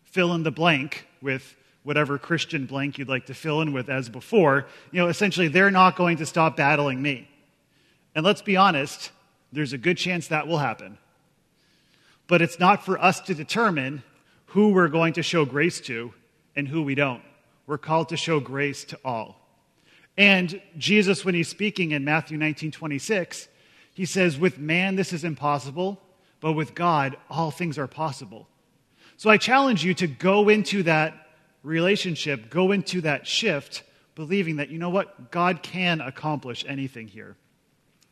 fill 0.04 0.32
in 0.32 0.42
the 0.42 0.50
blank 0.50 1.06
with 1.20 1.54
whatever 1.84 2.18
Christian 2.18 2.66
blank 2.66 2.98
you'd 2.98 3.08
like 3.08 3.26
to 3.26 3.34
fill 3.34 3.60
in 3.60 3.72
with 3.72 3.88
as 3.88 4.08
before, 4.08 4.66
you 4.90 5.00
know, 5.00 5.08
essentially 5.08 5.48
they're 5.48 5.70
not 5.70 5.96
going 5.96 6.16
to 6.16 6.26
stop 6.26 6.56
battling 6.56 7.00
me. 7.00 7.28
And 8.14 8.24
let's 8.24 8.42
be 8.42 8.56
honest, 8.56 9.12
there's 9.52 9.72
a 9.72 9.78
good 9.78 9.96
chance 9.96 10.28
that 10.28 10.48
will 10.48 10.58
happen. 10.58 10.98
But 12.26 12.42
it's 12.42 12.58
not 12.58 12.84
for 12.84 13.00
us 13.00 13.20
to 13.22 13.34
determine 13.34 14.02
who 14.46 14.70
we're 14.70 14.88
going 14.88 15.12
to 15.14 15.22
show 15.22 15.44
grace 15.44 15.80
to 15.82 16.12
and 16.56 16.66
who 16.66 16.82
we 16.82 16.94
don't. 16.94 17.22
We're 17.66 17.78
called 17.78 18.08
to 18.10 18.16
show 18.16 18.40
grace 18.40 18.84
to 18.86 18.98
all. 19.04 19.40
And 20.16 20.60
Jesus, 20.78 21.24
when 21.24 21.34
he's 21.34 21.48
speaking 21.48 21.90
in 21.90 22.04
Matthew 22.04 22.38
19 22.38 22.70
26, 22.70 23.48
he 23.94 24.06
says, 24.06 24.38
With 24.38 24.58
man 24.58 24.96
this 24.96 25.12
is 25.12 25.24
impossible, 25.24 26.00
but 26.40 26.52
with 26.52 26.74
God 26.74 27.16
all 27.28 27.50
things 27.50 27.78
are 27.78 27.88
possible. 27.88 28.48
So 29.16 29.28
I 29.28 29.36
challenge 29.36 29.84
you 29.84 29.94
to 29.94 30.06
go 30.06 30.48
into 30.48 30.82
that 30.84 31.23
relationship, 31.64 32.50
go 32.50 32.70
into 32.70 33.00
that 33.00 33.26
shift 33.26 33.82
believing 34.14 34.56
that, 34.56 34.68
you 34.68 34.78
know 34.78 34.90
what, 34.90 35.32
God 35.32 35.62
can 35.62 36.00
accomplish 36.00 36.64
anything 36.68 37.08
here. 37.08 37.36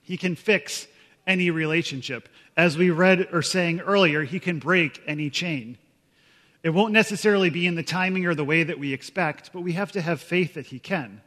He 0.01 0.17
can 0.17 0.35
fix 0.35 0.88
any 1.27 1.51
relationship. 1.51 2.29
As 2.57 2.77
we 2.77 2.91
read 2.91 3.29
or 3.33 3.43
sang 3.43 3.81
earlier, 3.81 4.25
He 4.25 4.41
can 4.41 4.59
break 4.59 5.01
any 5.07 5.31
chain. 5.31 5.79
It 6.62 6.71
won't 6.71 6.93
necessarily 6.93 7.51
be 7.51 7.67
in 7.67 7.75
the 7.75 7.83
timing 7.83 8.27
or 8.27 8.35
the 8.35 8.45
way 8.45 8.62
that 8.65 8.79
we 8.79 8.93
expect, 8.93 9.53
but 9.53 9.61
we 9.61 9.73
have 9.73 9.93
to 9.93 10.01
have 10.01 10.21
faith 10.21 10.55
that 10.55 10.67
He 10.67 10.79
can. 10.79 11.21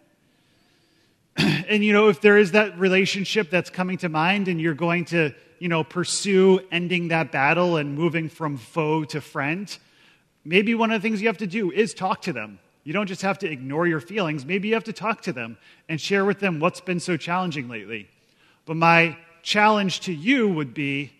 and, 1.38 1.84
you 1.84 1.94
know, 1.94 2.10
if 2.10 2.22
there 2.22 2.38
is 2.38 2.52
that 2.52 2.78
relationship 2.78 3.50
that's 3.50 3.70
coming 3.70 3.98
to 4.00 4.10
mind 4.10 4.48
and 4.48 4.60
you're 4.60 4.74
going 4.74 5.06
to, 5.06 5.34
you 5.60 5.70
know, 5.70 5.84
pursue 5.84 6.60
ending 6.72 7.10
that 7.10 7.32
battle 7.32 7.78
and 7.78 7.96
moving 7.96 8.30
from 8.30 8.58
foe 8.58 9.06
to 9.06 9.22
friend, 9.22 9.78
maybe 10.46 10.76
one 10.76 10.92
of 10.92 11.02
the 11.02 11.06
things 11.06 11.22
you 11.22 11.28
have 11.28 11.40
to 11.40 11.48
do 11.48 11.72
is 11.72 11.94
talk 11.94 12.22
to 12.22 12.34
them. 12.34 12.60
You 12.84 12.94
don't 12.94 13.08
just 13.08 13.24
have 13.24 13.40
to 13.40 13.52
ignore 13.52 13.88
your 13.88 14.00
feelings. 14.00 14.46
Maybe 14.46 14.68
you 14.70 14.76
have 14.76 14.84
to 14.86 14.94
talk 14.94 15.24
to 15.24 15.34
them 15.34 15.58
and 15.90 16.00
share 16.00 16.24
with 16.24 16.40
them 16.40 16.60
what's 16.60 16.80
been 16.80 17.00
so 17.00 17.18
challenging 17.18 17.68
lately. 17.68 18.08
But 18.66 18.78
my 18.78 19.18
challenge 19.42 20.02
to 20.02 20.14
you 20.14 20.48
would 20.48 20.74
be 20.74 21.12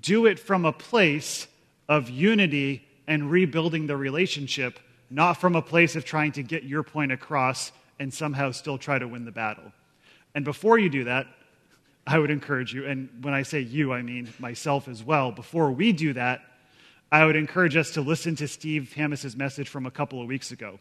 do 0.00 0.26
it 0.26 0.38
from 0.38 0.64
a 0.64 0.72
place 0.72 1.46
of 1.88 2.10
unity 2.10 2.86
and 3.06 3.30
rebuilding 3.30 3.86
the 3.86 3.96
relationship, 3.96 4.78
not 5.10 5.34
from 5.34 5.56
a 5.56 5.62
place 5.62 5.96
of 5.96 6.04
trying 6.04 6.32
to 6.32 6.42
get 6.42 6.64
your 6.64 6.82
point 6.82 7.12
across 7.12 7.72
and 7.98 8.12
somehow 8.12 8.50
still 8.50 8.76
try 8.76 8.98
to 8.98 9.08
win 9.08 9.24
the 9.24 9.32
battle. 9.32 9.72
And 10.34 10.44
before 10.44 10.78
you 10.78 10.90
do 10.90 11.04
that, 11.04 11.26
I 12.06 12.18
would 12.18 12.30
encourage 12.30 12.72
you, 12.72 12.86
and 12.86 13.08
when 13.22 13.34
I 13.34 13.42
say 13.42 13.60
you, 13.60 13.92
I 13.92 14.02
mean 14.02 14.32
myself 14.38 14.86
as 14.86 15.02
well, 15.02 15.32
before 15.32 15.72
we 15.72 15.92
do 15.92 16.12
that, 16.12 16.42
I 17.16 17.24
would 17.24 17.34
encourage 17.34 17.76
us 17.76 17.92
to 17.92 18.02
listen 18.02 18.36
to 18.36 18.46
Steve 18.46 18.92
Hamis's 18.94 19.38
message 19.38 19.70
from 19.70 19.86
a 19.86 19.90
couple 19.90 20.20
of 20.20 20.28
weeks 20.28 20.50
ago. 20.50 20.78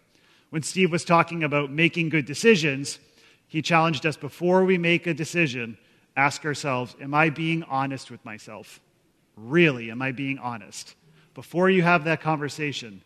When 0.49 0.63
Steve 0.63 0.91
was 0.91 1.05
talking 1.05 1.45
about 1.45 1.71
making 1.71 2.09
good 2.09 2.25
decisions, 2.25 2.99
he 3.47 3.61
challenged 3.61 4.05
us 4.05 4.17
before 4.17 4.65
we 4.65 4.77
make 4.77 5.07
a 5.07 5.13
decision, 5.13 5.77
ask 6.17 6.43
ourselves, 6.43 6.93
Am 6.99 7.13
I 7.13 7.29
being 7.29 7.63
honest 7.63 8.11
with 8.11 8.25
myself? 8.25 8.81
Really, 9.37 9.89
am 9.89 10.01
I 10.01 10.11
being 10.11 10.37
honest? 10.37 10.95
Before 11.35 11.69
you 11.69 11.83
have 11.83 12.03
that 12.03 12.19
conversation, 12.19 13.01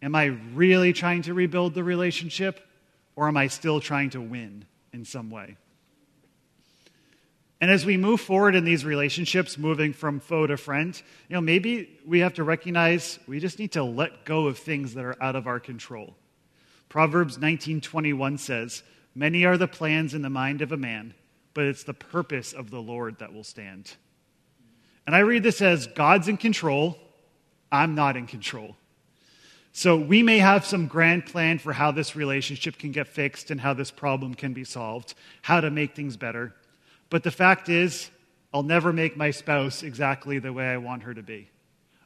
am 0.00 0.14
I 0.14 0.36
really 0.54 0.94
trying 0.94 1.20
to 1.22 1.34
rebuild 1.34 1.74
the 1.74 1.84
relationship 1.84 2.66
or 3.14 3.28
am 3.28 3.36
I 3.36 3.48
still 3.48 3.80
trying 3.80 4.08
to 4.10 4.22
win 4.22 4.64
in 4.94 5.04
some 5.04 5.28
way? 5.28 5.58
And 7.60 7.70
as 7.70 7.84
we 7.84 7.98
move 7.98 8.20
forward 8.20 8.54
in 8.54 8.64
these 8.64 8.86
relationships, 8.86 9.58
moving 9.58 9.92
from 9.92 10.18
foe 10.18 10.46
to 10.46 10.56
friend, 10.56 11.00
you 11.28 11.34
know, 11.34 11.42
maybe 11.42 11.98
we 12.06 12.20
have 12.20 12.34
to 12.34 12.44
recognize 12.44 13.18
we 13.26 13.38
just 13.38 13.58
need 13.58 13.72
to 13.72 13.82
let 13.82 14.24
go 14.24 14.46
of 14.46 14.58
things 14.58 14.94
that 14.94 15.04
are 15.04 15.22
out 15.22 15.36
of 15.36 15.46
our 15.46 15.60
control. 15.60 16.16
Proverbs 16.88 17.38
19:21 17.38 18.38
says, 18.38 18.82
"Many 19.14 19.44
are 19.44 19.58
the 19.58 19.68
plans 19.68 20.14
in 20.14 20.22
the 20.22 20.30
mind 20.30 20.62
of 20.62 20.72
a 20.72 20.76
man, 20.78 21.14
but 21.52 21.66
it's 21.66 21.84
the 21.84 21.94
purpose 21.94 22.52
of 22.52 22.70
the 22.70 22.80
Lord 22.80 23.18
that 23.18 23.32
will 23.32 23.44
stand." 23.44 23.96
And 25.06 25.14
I 25.14 25.20
read 25.20 25.42
this 25.42 25.60
as 25.60 25.86
God's 25.86 26.28
in 26.28 26.38
control, 26.38 26.98
I'm 27.70 27.94
not 27.94 28.16
in 28.16 28.26
control. 28.26 28.76
So 29.72 29.96
we 29.96 30.22
may 30.22 30.38
have 30.38 30.64
some 30.64 30.88
grand 30.88 31.26
plan 31.26 31.58
for 31.58 31.72
how 31.72 31.92
this 31.92 32.16
relationship 32.16 32.78
can 32.78 32.90
get 32.90 33.06
fixed 33.06 33.50
and 33.50 33.60
how 33.60 33.74
this 33.74 33.90
problem 33.90 34.34
can 34.34 34.52
be 34.52 34.64
solved, 34.64 35.14
how 35.42 35.60
to 35.60 35.70
make 35.70 35.94
things 35.94 36.16
better. 36.16 36.54
But 37.10 37.24
the 37.24 37.30
fact 37.30 37.68
is, 37.68 38.10
I'll 38.54 38.62
never 38.62 38.92
make 38.92 39.16
my 39.16 39.30
spouse 39.30 39.82
exactly 39.82 40.38
the 40.38 40.52
way 40.52 40.66
I 40.66 40.78
want 40.78 41.02
her 41.02 41.14
to 41.14 41.22
be. 41.22 41.48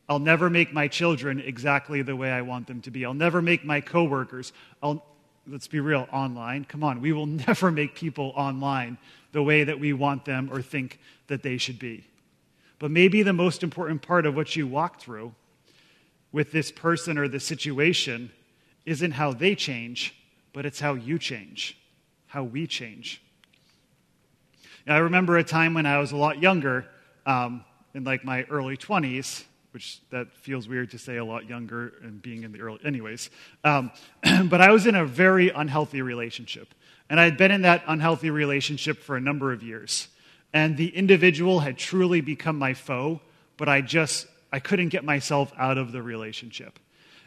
I'll 0.09 0.19
never 0.19 0.51
make 0.51 0.73
my 0.73 0.89
children 0.89 1.41
exactly 1.41 2.03
the 2.03 2.17
way 2.17 2.31
I 2.31 2.43
want 2.43 2.67
them 2.67 2.83
to 2.83 2.91
be. 2.91 3.05
I'll 3.05 3.15
never 3.15 3.41
make 3.41 3.65
my 3.65 3.81
coworkers, 3.81 4.53
I'll, 4.83 5.05
let's 5.47 5.69
be 5.69 5.81
real, 5.81 6.07
online. 6.13 6.65
Come 6.65 6.85
on, 6.85 7.01
we 7.01 7.13
will 7.13 7.27
never 7.47 7.71
make 7.71 7.95
people 7.95 8.33
online 8.37 8.99
the 9.33 9.43
way 9.43 9.65
that 9.65 9.81
we 9.81 9.93
want 9.93 10.25
them 10.25 10.51
or 10.53 10.61
think 10.61 10.99
that 11.29 11.43
they 11.43 11.57
should 11.57 11.79
be. 11.79 12.05
But 12.79 12.91
maybe 12.91 13.23
the 13.23 13.33
most 13.33 13.63
important 13.63 14.03
part 14.03 14.27
of 14.27 14.37
what 14.37 14.57
you 14.57 14.67
walk 14.67 15.01
through 15.01 15.35
with 16.33 16.53
this 16.53 16.71
person 16.71 17.17
or 17.17 17.29
the 17.29 17.41
situation 17.41 18.31
isn't 18.85 19.13
how 19.13 19.33
they 19.33 19.55
change, 19.55 20.15
but 20.53 20.67
it's 20.67 20.81
how 20.81 20.95
you 20.95 21.19
change, 21.19 21.79
how 22.27 22.45
we 22.45 22.67
change. 22.67 23.23
Now, 24.87 24.97
I 24.97 24.99
remember 24.99 25.39
a 25.39 25.45
time 25.45 25.75
when 25.75 25.87
I 25.87 25.99
was 25.99 26.13
a 26.13 26.17
lot 26.17 26.43
younger, 26.43 26.87
um, 27.27 27.65
in 27.95 28.05
like 28.05 28.25
my 28.25 28.43
early 28.45 28.77
20s, 28.77 29.45
which 29.71 30.01
that 30.11 30.33
feels 30.37 30.69
weird 30.69 30.91
to 30.91 30.99
say 30.99 31.17
a 31.17 31.25
lot 31.25 31.49
younger 31.49 31.95
and 32.03 32.21
being 32.21 32.43
in 32.43 32.53
the 32.53 32.61
early, 32.61 32.79
anyways. 32.85 33.31
Um, 33.65 33.91
but 34.45 34.61
I 34.61 34.71
was 34.71 34.87
in 34.87 34.95
a 34.95 35.05
very 35.05 35.51
unhealthy 35.51 36.03
relationship. 36.03 36.75
And 37.09 37.19
I 37.19 37.25
had 37.25 37.37
been 37.37 37.51
in 37.51 37.63
that 37.63 37.83
unhealthy 37.87 38.31
relationship 38.31 38.99
for 38.99 39.17
a 39.17 39.21
number 39.21 39.53
of 39.53 39.63
years. 39.63 40.09
And 40.53 40.77
the 40.77 40.95
individual 40.95 41.61
had 41.61 41.77
truly 41.77 42.21
become 42.21 42.59
my 42.59 42.75
foe, 42.75 43.21
but 43.57 43.69
I 43.69 43.81
just, 43.81 44.27
I 44.53 44.61
couldn't 44.61 44.91
get 44.91 45.05
myself 45.05 45.53
out 45.59 45.79
of 45.79 45.93
the 45.93 46.03
relationship. 46.03 46.79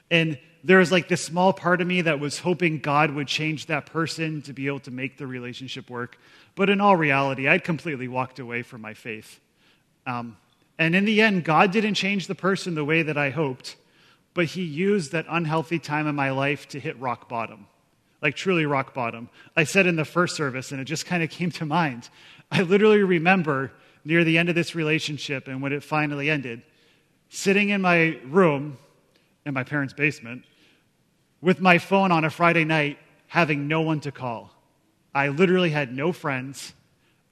And 0.10 0.40
there 0.64 0.80
was 0.80 0.92
like 0.92 1.08
this 1.08 1.24
small 1.24 1.54
part 1.54 1.82
of 1.82 1.88
me 1.88 2.02
that 2.02 2.20
was 2.20 2.40
hoping 2.40 2.80
God 2.80 3.12
would 3.12 3.28
change 3.28 3.68
that 3.68 3.86
person 3.86 4.42
to 4.44 4.54
be 4.54 4.68
able 4.68 4.80
to 4.82 4.92
make 4.92 5.18
the 5.18 5.28
relationship 5.28 5.90
work. 5.90 6.18
But 6.56 6.70
in 6.70 6.82
all 6.82 6.96
reality, 6.96 7.48
I'd 7.48 7.64
completely 7.64 8.08
walked 8.08 8.40
away 8.40 8.64
from 8.64 8.82
my 8.82 8.94
faith. 8.94 9.40
Um, 10.06 10.38
and 10.80 10.96
in 10.96 11.06
the 11.06 11.22
end, 11.22 11.44
God 11.44 11.72
didn't 11.72 11.96
change 11.96 12.28
the 12.28 12.36
person 12.36 12.76
the 12.76 12.86
way 12.86 13.04
that 13.04 13.18
I 13.18 13.30
hoped, 13.30 13.76
but 14.34 14.46
He 14.46 14.64
used 14.64 15.12
that 15.12 15.26
unhealthy 15.30 15.80
time 15.80 16.08
in 16.08 16.16
my 16.16 16.32
life 16.32 16.68
to 16.70 16.80
hit 16.80 17.00
rock 17.00 17.30
bottom. 17.30 17.68
Like 18.22 18.36
truly 18.36 18.66
rock 18.66 18.94
bottom. 18.94 19.30
I 19.56 19.64
said 19.64 19.86
in 19.86 19.96
the 19.96 20.06
first 20.06 20.36
service, 20.36 20.72
and 20.72 20.82
it 20.82 20.86
just 20.86 21.06
kind 21.06 21.22
of 21.22 21.30
came 21.30 21.52
to 21.52 21.66
mind. 21.66 22.10
I 22.52 22.62
literally 22.62 23.04
remember 23.04 23.72
near 24.04 24.24
the 24.24 24.38
end 24.38 24.50
of 24.50 24.56
this 24.56 24.74
relationship 24.74 25.48
and 25.48 25.62
when 25.62 25.74
it 25.74 25.84
finally 25.84 26.30
ended, 26.30 26.62
sitting 27.30 27.70
in 27.70 27.82
my 27.82 28.18
room 28.26 28.78
in 29.48 29.54
my 29.54 29.64
parents' 29.64 29.94
basement 29.94 30.44
with 31.42 31.60
my 31.62 31.78
phone 31.78 32.12
on 32.12 32.26
a 32.26 32.30
Friday 32.30 32.66
night, 32.66 32.98
having 33.28 33.68
no 33.68 33.82
one 33.82 34.00
to 34.02 34.12
call. 34.12 34.52
I 35.16 35.30
literally 35.30 35.70
had 35.70 35.94
no 35.94 36.12
friends. 36.12 36.74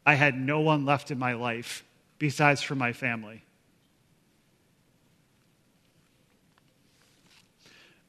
I 0.05 0.15
had 0.15 0.39
no 0.39 0.61
one 0.61 0.85
left 0.85 1.11
in 1.11 1.19
my 1.19 1.33
life 1.33 1.83
besides 2.17 2.61
for 2.61 2.75
my 2.75 2.93
family. 2.93 3.43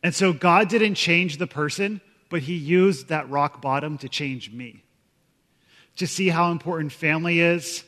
And 0.02 0.14
so 0.14 0.32
God 0.32 0.68
didn't 0.68 0.94
change 0.94 1.38
the 1.38 1.46
person, 1.48 2.00
but 2.30 2.42
He 2.42 2.54
used 2.54 3.08
that 3.08 3.28
rock 3.28 3.60
bottom 3.60 3.98
to 3.98 4.08
change 4.08 4.52
me. 4.52 4.84
To 5.96 6.06
see 6.06 6.28
how 6.28 6.52
important 6.52 6.92
family 6.92 7.40
is, 7.40 7.82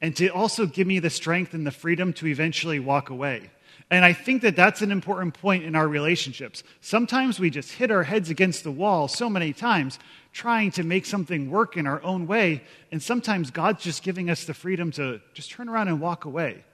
and 0.00 0.14
to 0.16 0.28
also 0.28 0.66
give 0.66 0.86
me 0.86 1.00
the 1.00 1.10
strength 1.10 1.54
and 1.54 1.66
the 1.66 1.72
freedom 1.72 2.12
to 2.14 2.26
eventually 2.28 2.78
walk 2.78 3.10
away. 3.10 3.50
And 3.90 4.04
I 4.04 4.12
think 4.12 4.42
that 4.42 4.54
that's 4.54 4.82
an 4.82 4.92
important 4.92 5.32
point 5.40 5.64
in 5.64 5.74
our 5.74 5.88
relationships. 5.88 6.62
Sometimes 6.80 7.40
we 7.40 7.48
just 7.48 7.72
hit 7.72 7.90
our 7.90 8.02
heads 8.02 8.28
against 8.28 8.62
the 8.62 8.70
wall 8.70 9.08
so 9.08 9.30
many 9.30 9.54
times 9.54 9.98
trying 10.32 10.70
to 10.72 10.82
make 10.82 11.06
something 11.06 11.50
work 11.50 11.76
in 11.76 11.86
our 11.86 12.02
own 12.02 12.26
way. 12.26 12.62
And 12.92 13.02
sometimes 13.02 13.50
God's 13.50 13.82
just 13.82 14.02
giving 14.02 14.28
us 14.28 14.44
the 14.44 14.52
freedom 14.52 14.90
to 14.92 15.20
just 15.32 15.50
turn 15.50 15.70
around 15.70 15.88
and 15.88 16.00
walk 16.00 16.26
away. 16.26 16.64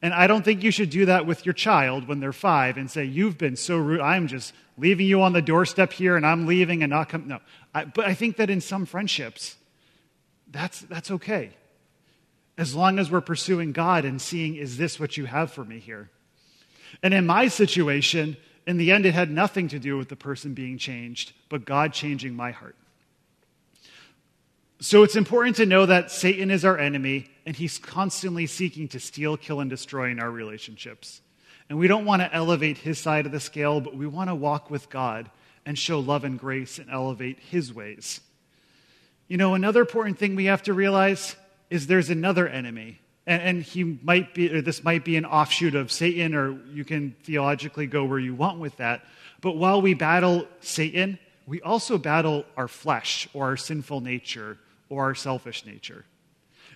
And 0.00 0.14
I 0.14 0.26
don't 0.26 0.44
think 0.44 0.62
you 0.62 0.70
should 0.70 0.90
do 0.90 1.06
that 1.06 1.26
with 1.26 1.44
your 1.44 1.52
child 1.52 2.08
when 2.08 2.20
they're 2.20 2.32
five 2.32 2.76
and 2.76 2.90
say, 2.90 3.04
You've 3.04 3.36
been 3.36 3.56
so 3.56 3.76
rude. 3.76 4.00
I'm 4.00 4.28
just 4.28 4.54
leaving 4.78 5.06
you 5.06 5.22
on 5.22 5.32
the 5.32 5.42
doorstep 5.42 5.92
here 5.92 6.16
and 6.16 6.24
I'm 6.24 6.46
leaving 6.46 6.82
and 6.82 6.90
not 6.90 7.08
coming. 7.08 7.28
No. 7.28 7.40
I, 7.74 7.84
but 7.84 8.06
I 8.06 8.14
think 8.14 8.36
that 8.36 8.48
in 8.48 8.60
some 8.60 8.86
friendships, 8.86 9.56
that's, 10.50 10.80
that's 10.82 11.10
okay. 11.10 11.50
As 12.56 12.74
long 12.74 12.98
as 12.98 13.10
we're 13.10 13.20
pursuing 13.20 13.72
God 13.72 14.04
and 14.04 14.22
seeing, 14.22 14.54
Is 14.54 14.78
this 14.78 14.98
what 14.98 15.16
you 15.16 15.26
have 15.26 15.50
for 15.50 15.64
me 15.64 15.78
here? 15.78 16.10
And 17.02 17.14
in 17.14 17.26
my 17.26 17.48
situation, 17.48 18.36
in 18.66 18.76
the 18.76 18.92
end, 18.92 19.06
it 19.06 19.14
had 19.14 19.30
nothing 19.30 19.68
to 19.68 19.78
do 19.78 19.96
with 19.96 20.08
the 20.08 20.16
person 20.16 20.54
being 20.54 20.78
changed, 20.78 21.32
but 21.48 21.64
God 21.64 21.92
changing 21.92 22.34
my 22.34 22.50
heart. 22.50 22.76
So 24.80 25.02
it's 25.02 25.16
important 25.16 25.56
to 25.56 25.66
know 25.66 25.86
that 25.86 26.10
Satan 26.10 26.50
is 26.50 26.64
our 26.64 26.78
enemy, 26.78 27.30
and 27.44 27.56
he's 27.56 27.78
constantly 27.78 28.46
seeking 28.46 28.86
to 28.88 29.00
steal, 29.00 29.36
kill, 29.36 29.60
and 29.60 29.68
destroy 29.68 30.10
in 30.10 30.20
our 30.20 30.30
relationships. 30.30 31.20
And 31.68 31.78
we 31.78 31.88
don't 31.88 32.04
want 32.04 32.22
to 32.22 32.32
elevate 32.32 32.78
his 32.78 32.98
side 32.98 33.26
of 33.26 33.32
the 33.32 33.40
scale, 33.40 33.80
but 33.80 33.96
we 33.96 34.06
want 34.06 34.30
to 34.30 34.34
walk 34.34 34.70
with 34.70 34.88
God 34.88 35.30
and 35.66 35.78
show 35.78 35.98
love 35.98 36.24
and 36.24 36.38
grace 36.38 36.78
and 36.78 36.88
elevate 36.90 37.38
his 37.40 37.74
ways. 37.74 38.20
You 39.26 39.36
know, 39.36 39.54
another 39.54 39.80
important 39.80 40.18
thing 40.18 40.36
we 40.36 40.46
have 40.46 40.62
to 40.62 40.72
realize 40.72 41.36
is 41.70 41.86
there's 41.86 42.08
another 42.08 42.48
enemy, 42.48 43.00
and, 43.28 43.42
and 43.42 43.62
he 43.62 43.98
might 44.02 44.34
be, 44.34 44.52
or 44.52 44.62
this 44.62 44.82
might 44.82 45.04
be 45.04 45.16
an 45.16 45.26
offshoot 45.26 45.74
of 45.74 45.92
Satan, 45.92 46.34
or 46.34 46.58
you 46.72 46.84
can 46.84 47.14
theologically 47.22 47.86
go 47.86 48.04
where 48.04 48.18
you 48.18 48.34
want 48.34 48.58
with 48.58 48.76
that. 48.78 49.04
But 49.42 49.56
while 49.56 49.82
we 49.82 49.94
battle 49.94 50.48
Satan, 50.60 51.18
we 51.46 51.60
also 51.60 51.98
battle 51.98 52.44
our 52.56 52.68
flesh 52.68 53.28
or 53.34 53.44
our 53.44 53.56
sinful 53.56 54.00
nature 54.00 54.58
or 54.88 55.04
our 55.04 55.14
selfish 55.14 55.66
nature. 55.66 56.04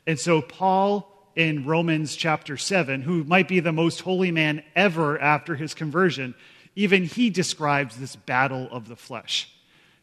And 0.07 0.21
so, 0.21 0.43
Paul 0.43 1.09
in 1.35 1.65
Romans 1.65 2.15
chapter 2.15 2.59
7, 2.59 3.01
who 3.01 3.25
might 3.25 3.49
be 3.49 3.61
the 3.61 3.73
most 3.73 4.03
holy 4.03 4.31
man 4.31 4.63
ever 4.77 5.19
after 5.19 5.55
his 5.55 5.73
conversion, 5.73 6.35
even 6.77 7.05
he 7.05 7.31
describes 7.31 7.97
this 7.97 8.15
battle 8.17 8.69
of 8.71 8.89
the 8.89 8.97
flesh. 8.97 9.51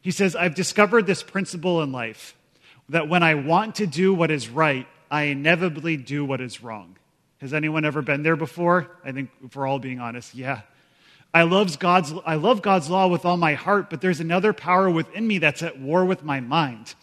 He 0.01 0.09
says, 0.09 0.35
I've 0.35 0.55
discovered 0.55 1.05
this 1.05 1.21
principle 1.21 1.83
in 1.83 1.91
life 1.91 2.35
that 2.89 3.07
when 3.07 3.21
I 3.21 3.35
want 3.35 3.75
to 3.75 3.85
do 3.85 4.13
what 4.13 4.31
is 4.31 4.49
right, 4.49 4.87
I 5.09 5.23
inevitably 5.23 5.97
do 5.97 6.23
what 6.23 6.41
is 6.41 6.61
wrong. 6.61 6.97
Has 7.39 7.53
anyone 7.53 7.85
ever 7.85 8.01
been 8.01 8.23
there 8.23 8.35
before? 8.35 8.91
I 9.03 9.11
think 9.11 9.29
if 9.43 9.55
we're 9.55 9.67
all 9.67 9.79
being 9.79 9.99
honest, 9.99 10.35
yeah. 10.35 10.61
I, 11.33 11.43
loves 11.43 11.77
God's, 11.77 12.13
I 12.25 12.35
love 12.35 12.61
God's 12.61 12.89
law 12.89 13.07
with 13.07 13.23
all 13.23 13.37
my 13.37 13.53
heart, 13.53 13.89
but 13.89 14.01
there's 14.01 14.19
another 14.19 14.51
power 14.51 14.89
within 14.89 15.27
me 15.27 15.37
that's 15.37 15.63
at 15.63 15.79
war 15.79 16.03
with 16.03 16.23
my 16.23 16.39
mind. 16.39 16.95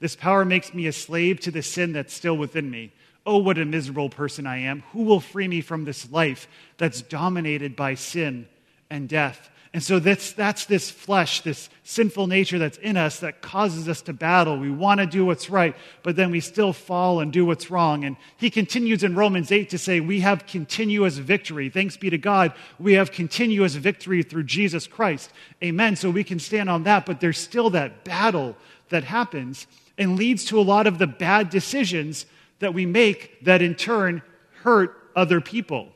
This 0.00 0.16
power 0.16 0.44
makes 0.44 0.74
me 0.74 0.86
a 0.86 0.92
slave 0.92 1.40
to 1.40 1.50
the 1.50 1.62
sin 1.62 1.92
that's 1.92 2.12
still 2.12 2.36
within 2.36 2.70
me. 2.70 2.92
Oh, 3.26 3.38
what 3.38 3.58
a 3.58 3.64
miserable 3.64 4.10
person 4.10 4.46
I 4.46 4.58
am. 4.58 4.82
Who 4.92 5.02
will 5.02 5.20
free 5.20 5.48
me 5.48 5.60
from 5.60 5.84
this 5.84 6.10
life 6.10 6.48
that's 6.76 7.02
dominated 7.02 7.76
by 7.76 7.94
sin 7.94 8.48
and 8.90 9.08
death? 9.08 9.50
And 9.74 9.82
so 9.82 9.98
that's, 9.98 10.30
that's 10.32 10.66
this 10.66 10.88
flesh, 10.88 11.40
this 11.40 11.68
sinful 11.82 12.28
nature 12.28 12.60
that's 12.60 12.78
in 12.78 12.96
us 12.96 13.18
that 13.18 13.42
causes 13.42 13.88
us 13.88 14.02
to 14.02 14.12
battle. 14.12 14.56
We 14.56 14.70
want 14.70 15.00
to 15.00 15.06
do 15.06 15.26
what's 15.26 15.50
right, 15.50 15.74
but 16.04 16.14
then 16.14 16.30
we 16.30 16.38
still 16.38 16.72
fall 16.72 17.18
and 17.18 17.32
do 17.32 17.44
what's 17.44 17.72
wrong. 17.72 18.04
And 18.04 18.16
he 18.36 18.50
continues 18.50 19.02
in 19.02 19.16
Romans 19.16 19.50
8 19.50 19.70
to 19.70 19.78
say, 19.78 19.98
We 19.98 20.20
have 20.20 20.46
continuous 20.46 21.18
victory. 21.18 21.70
Thanks 21.70 21.96
be 21.96 22.08
to 22.08 22.18
God. 22.18 22.52
We 22.78 22.92
have 22.92 23.10
continuous 23.10 23.74
victory 23.74 24.22
through 24.22 24.44
Jesus 24.44 24.86
Christ. 24.86 25.32
Amen. 25.60 25.96
So 25.96 26.08
we 26.08 26.22
can 26.22 26.38
stand 26.38 26.70
on 26.70 26.84
that, 26.84 27.04
but 27.04 27.20
there's 27.20 27.38
still 27.38 27.70
that 27.70 28.04
battle 28.04 28.56
that 28.90 29.02
happens 29.02 29.66
and 29.98 30.16
leads 30.16 30.44
to 30.44 30.60
a 30.60 30.62
lot 30.62 30.86
of 30.86 30.98
the 30.98 31.08
bad 31.08 31.50
decisions 31.50 32.26
that 32.60 32.74
we 32.74 32.86
make 32.86 33.44
that 33.44 33.60
in 33.60 33.74
turn 33.74 34.22
hurt 34.62 35.10
other 35.16 35.40
people. 35.40 35.93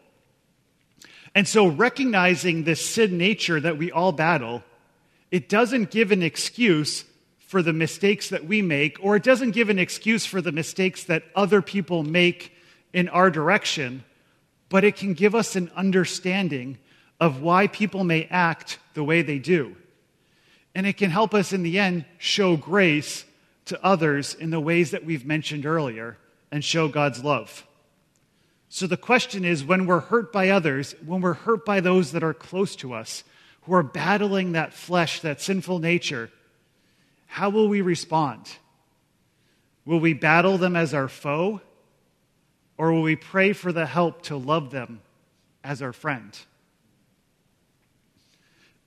And 1.34 1.46
so, 1.46 1.66
recognizing 1.66 2.64
this 2.64 2.84
sin 2.84 3.18
nature 3.18 3.60
that 3.60 3.78
we 3.78 3.92
all 3.92 4.12
battle, 4.12 4.62
it 5.30 5.48
doesn't 5.48 5.90
give 5.90 6.10
an 6.10 6.22
excuse 6.22 7.04
for 7.38 7.62
the 7.62 7.72
mistakes 7.72 8.30
that 8.30 8.44
we 8.44 8.62
make, 8.62 8.98
or 9.00 9.16
it 9.16 9.22
doesn't 9.22 9.52
give 9.52 9.70
an 9.70 9.78
excuse 9.78 10.26
for 10.26 10.40
the 10.40 10.52
mistakes 10.52 11.04
that 11.04 11.24
other 11.34 11.62
people 11.62 12.02
make 12.02 12.52
in 12.92 13.08
our 13.08 13.30
direction, 13.30 14.04
but 14.68 14.84
it 14.84 14.96
can 14.96 15.14
give 15.14 15.34
us 15.34 15.56
an 15.56 15.70
understanding 15.76 16.78
of 17.20 17.42
why 17.42 17.66
people 17.66 18.04
may 18.04 18.24
act 18.30 18.78
the 18.94 19.04
way 19.04 19.22
they 19.22 19.38
do. 19.38 19.76
And 20.74 20.86
it 20.86 20.96
can 20.96 21.10
help 21.10 21.34
us 21.34 21.52
in 21.52 21.62
the 21.62 21.78
end 21.78 22.04
show 22.18 22.56
grace 22.56 23.24
to 23.66 23.84
others 23.84 24.34
in 24.34 24.50
the 24.50 24.60
ways 24.60 24.92
that 24.92 25.04
we've 25.04 25.26
mentioned 25.26 25.66
earlier 25.66 26.16
and 26.50 26.64
show 26.64 26.88
God's 26.88 27.22
love. 27.22 27.66
So 28.68 28.86
the 28.86 28.96
question 28.96 29.44
is 29.44 29.64
when 29.64 29.86
we're 29.86 30.00
hurt 30.00 30.32
by 30.32 30.50
others, 30.50 30.94
when 31.04 31.20
we're 31.20 31.34
hurt 31.34 31.64
by 31.64 31.80
those 31.80 32.12
that 32.12 32.22
are 32.22 32.34
close 32.34 32.76
to 32.76 32.92
us, 32.92 33.24
who 33.62 33.74
are 33.74 33.82
battling 33.82 34.52
that 34.52 34.72
flesh, 34.72 35.20
that 35.20 35.40
sinful 35.40 35.78
nature, 35.78 36.30
how 37.26 37.50
will 37.50 37.68
we 37.68 37.80
respond? 37.80 38.50
Will 39.84 40.00
we 40.00 40.12
battle 40.12 40.58
them 40.58 40.76
as 40.76 40.94
our 40.94 41.08
foe? 41.08 41.60
Or 42.76 42.92
will 42.92 43.02
we 43.02 43.16
pray 43.16 43.52
for 43.52 43.72
the 43.72 43.86
help 43.86 44.22
to 44.22 44.36
love 44.36 44.70
them 44.70 45.00
as 45.64 45.82
our 45.82 45.92
friend? 45.92 46.38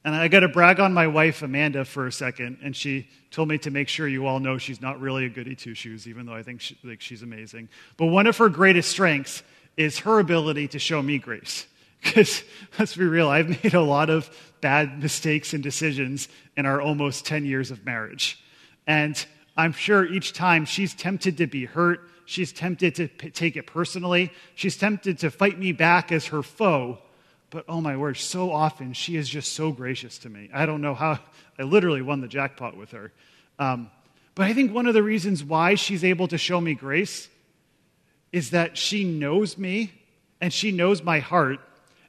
And 0.03 0.15
I 0.15 0.27
got 0.29 0.39
to 0.39 0.47
brag 0.47 0.79
on 0.79 0.93
my 0.93 1.07
wife, 1.07 1.43
Amanda, 1.43 1.85
for 1.85 2.07
a 2.07 2.11
second. 2.11 2.59
And 2.63 2.75
she 2.75 3.07
told 3.29 3.49
me 3.49 3.57
to 3.59 3.69
make 3.69 3.87
sure 3.87 4.07
you 4.07 4.25
all 4.25 4.39
know 4.39 4.57
she's 4.57 4.81
not 4.81 4.99
really 4.99 5.25
a 5.25 5.29
goody 5.29 5.55
two 5.55 5.75
shoes, 5.75 6.07
even 6.07 6.25
though 6.25 6.33
I 6.33 6.41
think 6.41 6.61
she, 6.61 6.77
like, 6.83 7.01
she's 7.01 7.21
amazing. 7.21 7.69
But 7.97 8.07
one 8.07 8.25
of 8.25 8.37
her 8.37 8.49
greatest 8.49 8.89
strengths 8.89 9.43
is 9.83 9.99
her 9.99 10.19
ability 10.19 10.69
to 10.69 10.79
show 10.79 11.01
me 11.01 11.17
grace. 11.17 11.67
Because 12.03 12.41
let's 12.79 12.95
be 12.95 13.05
real, 13.05 13.29
I've 13.29 13.63
made 13.63 13.75
a 13.75 13.81
lot 13.81 14.09
of 14.09 14.27
bad 14.59 15.03
mistakes 15.03 15.53
and 15.53 15.61
decisions 15.61 16.29
in 16.57 16.65
our 16.65 16.81
almost 16.81 17.27
10 17.27 17.45
years 17.45 17.69
of 17.69 17.85
marriage. 17.85 18.43
And 18.87 19.23
I'm 19.55 19.73
sure 19.73 20.03
each 20.05 20.33
time 20.33 20.65
she's 20.65 20.95
tempted 20.95 21.37
to 21.37 21.45
be 21.45 21.65
hurt, 21.65 21.99
she's 22.25 22.51
tempted 22.53 22.95
to 22.95 23.07
p- 23.07 23.29
take 23.29 23.55
it 23.55 23.67
personally, 23.67 24.31
she's 24.55 24.77
tempted 24.77 25.19
to 25.19 25.29
fight 25.29 25.59
me 25.59 25.73
back 25.73 26.11
as 26.11 26.25
her 26.27 26.41
foe. 26.41 26.97
But 27.51 27.65
oh 27.67 27.81
my 27.81 27.97
word, 27.97 28.17
so 28.17 28.51
often 28.51 28.93
she 28.93 29.15
is 29.15 29.29
just 29.29 29.53
so 29.53 29.71
gracious 29.71 30.17
to 30.19 30.29
me. 30.29 30.49
I 30.51 30.65
don't 30.65 30.81
know 30.81 30.95
how, 30.95 31.19
I 31.59 31.63
literally 31.63 32.01
won 32.01 32.21
the 32.21 32.27
jackpot 32.27 32.75
with 32.75 32.91
her. 32.91 33.11
Um, 33.59 33.91
but 34.33 34.45
I 34.45 34.53
think 34.53 34.73
one 34.73 34.87
of 34.87 34.93
the 34.93 35.03
reasons 35.03 35.43
why 35.43 35.75
she's 35.75 36.03
able 36.03 36.27
to 36.29 36.37
show 36.39 36.59
me 36.59 36.73
grace 36.73 37.27
is 38.31 38.51
that 38.51 38.77
she 38.77 39.03
knows 39.03 39.57
me 39.57 39.93
and 40.39 40.51
she 40.51 40.71
knows 40.71 41.03
my 41.03 41.19
heart 41.19 41.59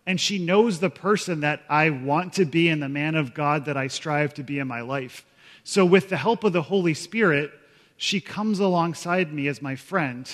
and 0.06 0.20
she 0.20 0.38
knows 0.38 0.80
the 0.80 0.90
person 0.90 1.40
that 1.40 1.62
I 1.68 1.90
want 1.90 2.34
to 2.34 2.44
be 2.44 2.68
and 2.68 2.82
the 2.82 2.88
man 2.88 3.14
of 3.14 3.34
God 3.34 3.66
that 3.66 3.76
I 3.76 3.86
strive 3.86 4.34
to 4.34 4.42
be 4.42 4.58
in 4.58 4.66
my 4.66 4.80
life. 4.80 5.24
So, 5.64 5.84
with 5.84 6.08
the 6.08 6.16
help 6.16 6.42
of 6.42 6.52
the 6.52 6.62
Holy 6.62 6.94
Spirit, 6.94 7.52
she 7.96 8.20
comes 8.20 8.58
alongside 8.58 9.32
me 9.32 9.46
as 9.46 9.62
my 9.62 9.76
friend 9.76 10.28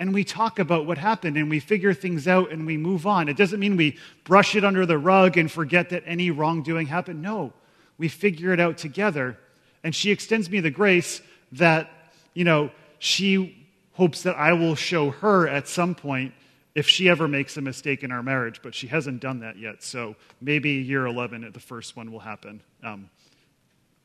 and 0.00 0.14
we 0.14 0.22
talk 0.22 0.58
about 0.58 0.86
what 0.86 0.96
happened 0.96 1.36
and 1.36 1.50
we 1.50 1.58
figure 1.58 1.92
things 1.92 2.28
out 2.28 2.52
and 2.52 2.66
we 2.66 2.76
move 2.76 3.06
on. 3.06 3.28
It 3.28 3.36
doesn't 3.36 3.58
mean 3.58 3.76
we 3.76 3.98
brush 4.24 4.54
it 4.54 4.64
under 4.64 4.86
the 4.86 4.98
rug 4.98 5.36
and 5.36 5.50
forget 5.50 5.90
that 5.90 6.04
any 6.06 6.30
wrongdoing 6.30 6.86
happened. 6.86 7.20
No, 7.20 7.52
we 7.98 8.08
figure 8.08 8.52
it 8.52 8.60
out 8.60 8.78
together. 8.78 9.36
And 9.82 9.94
she 9.94 10.10
extends 10.10 10.48
me 10.48 10.60
the 10.60 10.70
grace 10.70 11.20
that, 11.52 11.90
you 12.32 12.44
know, 12.44 12.70
she 13.00 13.57
hopes 13.98 14.22
that 14.22 14.36
I 14.36 14.52
will 14.52 14.76
show 14.76 15.10
her 15.10 15.48
at 15.48 15.66
some 15.66 15.92
point 15.92 16.32
if 16.76 16.88
she 16.88 17.08
ever 17.08 17.26
makes 17.26 17.56
a 17.56 17.60
mistake 17.60 18.04
in 18.04 18.12
our 18.12 18.22
marriage, 18.22 18.62
but 18.62 18.72
she 18.72 18.86
hasn't 18.86 19.20
done 19.20 19.40
that 19.40 19.58
yet. 19.58 19.82
So 19.82 20.14
maybe 20.40 20.70
year 20.70 21.04
11 21.06 21.42
at 21.42 21.52
the 21.52 21.58
first 21.58 21.96
one 21.96 22.12
will 22.12 22.20
happen. 22.20 22.62
Um, 22.84 23.10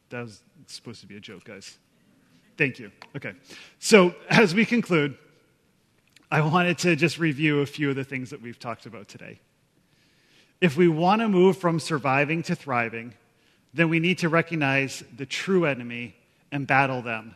that 0.09 0.23
was 0.23 0.41
supposed 0.65 1.01
to 1.01 1.07
be 1.07 1.15
a 1.15 1.19
joke, 1.19 1.43
guys. 1.43 1.77
Thank 2.57 2.79
you. 2.79 2.91
Okay. 3.15 3.33
So 3.77 4.15
as 4.29 4.55
we 4.55 4.65
conclude, 4.65 5.15
I 6.31 6.41
wanted 6.41 6.79
to 6.79 6.95
just 6.95 7.19
review 7.19 7.59
a 7.59 7.65
few 7.67 7.91
of 7.91 7.95
the 7.95 8.03
things 8.03 8.31
that 8.31 8.41
we've 8.41 8.57
talked 8.57 8.87
about 8.87 9.07
today. 9.07 9.41
If 10.59 10.75
we 10.75 10.87
want 10.87 11.21
to 11.21 11.29
move 11.29 11.59
from 11.59 11.79
surviving 11.79 12.41
to 12.43 12.55
thriving, 12.55 13.13
then 13.75 13.89
we 13.89 13.99
need 13.99 14.17
to 14.19 14.29
recognize 14.29 15.03
the 15.15 15.27
true 15.27 15.65
enemy 15.65 16.15
and 16.51 16.65
battle 16.65 17.03
them. 17.03 17.35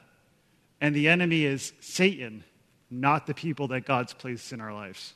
And 0.79 0.95
the 0.95 1.07
enemy 1.07 1.45
is 1.45 1.73
Satan, 1.79 2.43
not 2.89 3.27
the 3.27 3.33
people 3.33 3.67
that 3.69 3.85
God's 3.85 4.13
placed 4.13 4.53
in 4.53 4.61
our 4.61 4.73
lives. 4.73 5.13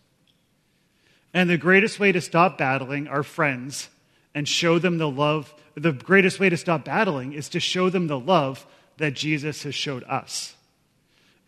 And 1.33 1.49
the 1.49 1.57
greatest 1.57 1.99
way 1.99 2.11
to 2.11 2.21
stop 2.21 2.57
battling 2.57 3.07
our 3.07 3.23
friends 3.23 3.89
and 4.33 4.47
show 4.47 4.79
them 4.79 4.97
the 4.97 5.09
love, 5.09 5.53
the 5.75 5.91
greatest 5.91 6.39
way 6.39 6.49
to 6.49 6.57
stop 6.57 6.85
battling 6.85 7.33
is 7.33 7.49
to 7.49 7.59
show 7.59 7.89
them 7.89 8.07
the 8.07 8.19
love 8.19 8.65
that 8.97 9.13
Jesus 9.13 9.63
has 9.63 9.75
showed 9.75 10.03
us. 10.03 10.55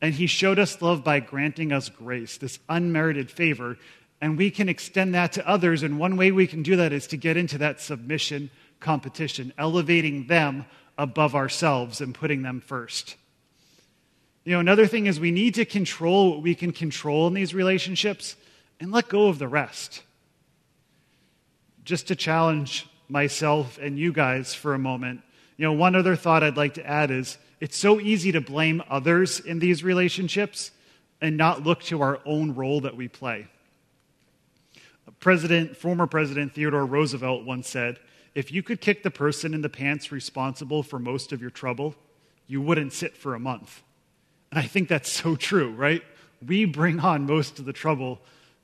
And 0.01 0.13
he 0.13 0.27
showed 0.27 0.59
us 0.59 0.81
love 0.81 1.03
by 1.03 1.19
granting 1.19 1.71
us 1.71 1.89
grace, 1.89 2.37
this 2.37 2.59
unmerited 2.67 3.31
favor. 3.31 3.77
And 4.19 4.37
we 4.37 4.51
can 4.51 4.69
extend 4.69 5.15
that 5.15 5.33
to 5.33 5.47
others. 5.47 5.83
And 5.83 5.97
one 5.97 6.17
way 6.17 6.31
we 6.31 6.47
can 6.47 6.61
do 6.61 6.75
that 6.77 6.91
is 6.91 7.07
to 7.07 7.17
get 7.17 7.37
into 7.37 7.57
that 7.59 7.79
submission 7.79 8.49
competition, 8.79 9.53
elevating 9.57 10.27
them 10.27 10.65
above 10.97 11.35
ourselves 11.35 12.01
and 12.01 12.13
putting 12.13 12.41
them 12.41 12.61
first. 12.61 13.15
You 14.45 14.53
know, 14.53 14.59
another 14.59 14.87
thing 14.87 15.05
is 15.05 15.19
we 15.19 15.31
need 15.31 15.55
to 15.55 15.65
control 15.65 16.31
what 16.31 16.41
we 16.41 16.53
can 16.53 16.71
control 16.71 17.27
in 17.27 17.33
these 17.33 17.53
relationships 17.53 18.35
and 18.79 18.91
let 18.91 19.07
go 19.07 19.27
of 19.27 19.39
the 19.39 19.47
rest. 19.47 20.03
Just 21.85 22.07
to 22.07 22.15
challenge 22.15 22.87
myself 23.07 23.77
and 23.81 23.97
you 23.97 24.11
guys 24.11 24.53
for 24.53 24.73
a 24.73 24.79
moment, 24.79 25.21
you 25.57 25.65
know, 25.65 25.73
one 25.73 25.95
other 25.95 26.15
thought 26.15 26.43
I'd 26.43 26.57
like 26.57 26.73
to 26.75 26.85
add 26.85 27.11
is 27.11 27.37
it's 27.61 27.77
so 27.77 27.99
easy 27.99 28.33
to 28.33 28.41
blame 28.41 28.83
others 28.89 29.39
in 29.39 29.59
these 29.59 29.83
relationships 29.83 30.71
and 31.21 31.37
not 31.37 31.63
look 31.63 31.81
to 31.83 32.01
our 32.01 32.19
own 32.25 32.53
role 32.55 32.81
that 32.81 32.97
we 32.97 33.07
play. 33.07 33.47
President, 35.19 35.77
former 35.77 36.07
President 36.07 36.53
Theodore 36.53 36.85
Roosevelt 36.85 37.45
once 37.45 37.69
said, 37.69 37.99
If 38.35 38.51
you 38.51 38.61
could 38.63 38.81
kick 38.81 39.03
the 39.03 39.11
person 39.11 39.53
in 39.53 39.61
the 39.61 39.69
pants 39.69 40.11
responsible 40.11 40.83
for 40.83 40.99
most 40.99 41.31
of 41.31 41.39
your 41.39 41.49
trouble, 41.49 41.95
you 42.47 42.61
wouldn't 42.61 42.91
sit 42.91 43.15
for 43.15 43.35
a 43.35 43.39
month. 43.39 43.83
And 44.53 44.59
I 44.59 44.67
think 44.67 44.87
that's 44.87 45.11
so 45.11 45.35
true, 45.35 45.71
right? 45.71 46.03
We 46.45 46.65
bring 46.65 46.99
on 46.99 47.25
most 47.25 47.57
of 47.57 47.65
the 47.65 47.73
trouble 47.73 48.21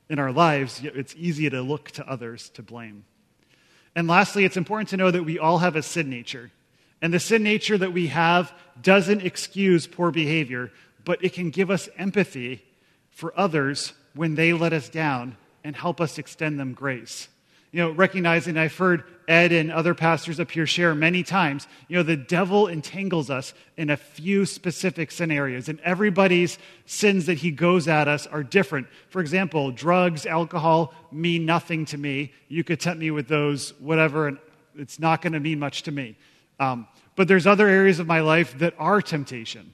in 0.08 0.20
our 0.20 0.32
lives, 0.32 0.84
yet 0.84 0.96
it's 0.96 1.16
easy 1.18 1.50
to 1.50 1.64
look 1.64 1.90
to 1.94 2.08
others 2.08 2.50
to 2.50 2.62
blame. 2.62 3.06
And 3.96 4.08
lastly, 4.08 4.46
it's 4.46 4.56
important 4.56 4.90
to 4.90 4.98
know 4.98 5.10
that 5.10 5.24
we 5.24 5.40
all 5.40 5.58
have 5.58 5.76
a 5.76 5.82
sin 5.82 6.08
nature. 6.08 6.52
And 7.02 7.12
the 7.12 7.20
sin 7.20 7.42
nature 7.42 7.76
that 7.76 7.92
we 7.92 8.06
have 8.06 8.54
doesn't 8.80 9.24
excuse 9.24 9.88
poor 9.88 10.12
behavior, 10.12 10.72
but 11.06 11.26
it 11.26 11.34
can 11.34 11.50
give 11.50 11.72
us 11.72 11.90
empathy 11.98 12.64
for 13.10 13.34
others 13.36 13.94
when 14.14 14.36
they 14.36 14.54
let 14.54 14.74
us 14.74 14.90
down 14.90 15.38
and 15.64 15.76
help 15.76 16.00
us 16.00 16.20
extend 16.20 16.60
them 16.60 16.74
grace. 16.74 17.30
You 17.72 17.84
know, 17.84 17.92
recognizing 17.92 18.58
I've 18.58 18.76
heard 18.76 19.04
Ed 19.28 19.52
and 19.52 19.72
other 19.72 19.94
pastors 19.94 20.40
up 20.40 20.50
here 20.50 20.66
share 20.66 20.96
many 20.96 21.22
times, 21.22 21.68
you 21.88 21.98
know, 21.98 22.04
the 22.04 22.18
devil 22.18 22.68
entangles 22.68 23.30
us 23.30 23.54
in 23.78 23.92
a 23.92 23.98
few 23.98 24.48
specific 24.48 25.12
scenarios, 25.12 25.70
and 25.70 25.80
everybody's 25.82 26.58
sins 26.88 27.28
that 27.28 27.38
he 27.38 27.52
goes 27.52 27.88
at 27.88 28.08
us 28.08 28.26
are 28.26 28.42
different. 28.42 28.88
For 29.10 29.22
example, 29.22 29.70
drugs, 29.70 30.26
alcohol 30.26 30.96
mean 31.12 31.46
nothing 31.46 31.86
to 31.86 31.98
me. 31.98 32.34
You 32.48 32.64
could 32.64 32.80
tempt 32.80 33.00
me 33.00 33.12
with 33.12 33.28
those, 33.28 33.80
whatever, 33.80 34.28
and 34.28 34.40
it's 34.76 35.00
not 35.00 35.22
going 35.22 35.34
to 35.34 35.40
mean 35.40 35.60
much 35.60 35.84
to 35.84 35.92
me. 35.92 36.18
Um, 36.60 36.88
but 37.16 37.28
there's 37.28 37.46
other 37.46 37.68
areas 37.68 38.00
of 38.00 38.08
my 38.08 38.22
life 38.22 38.58
that 38.58 38.74
are 38.80 39.00
temptation. 39.00 39.74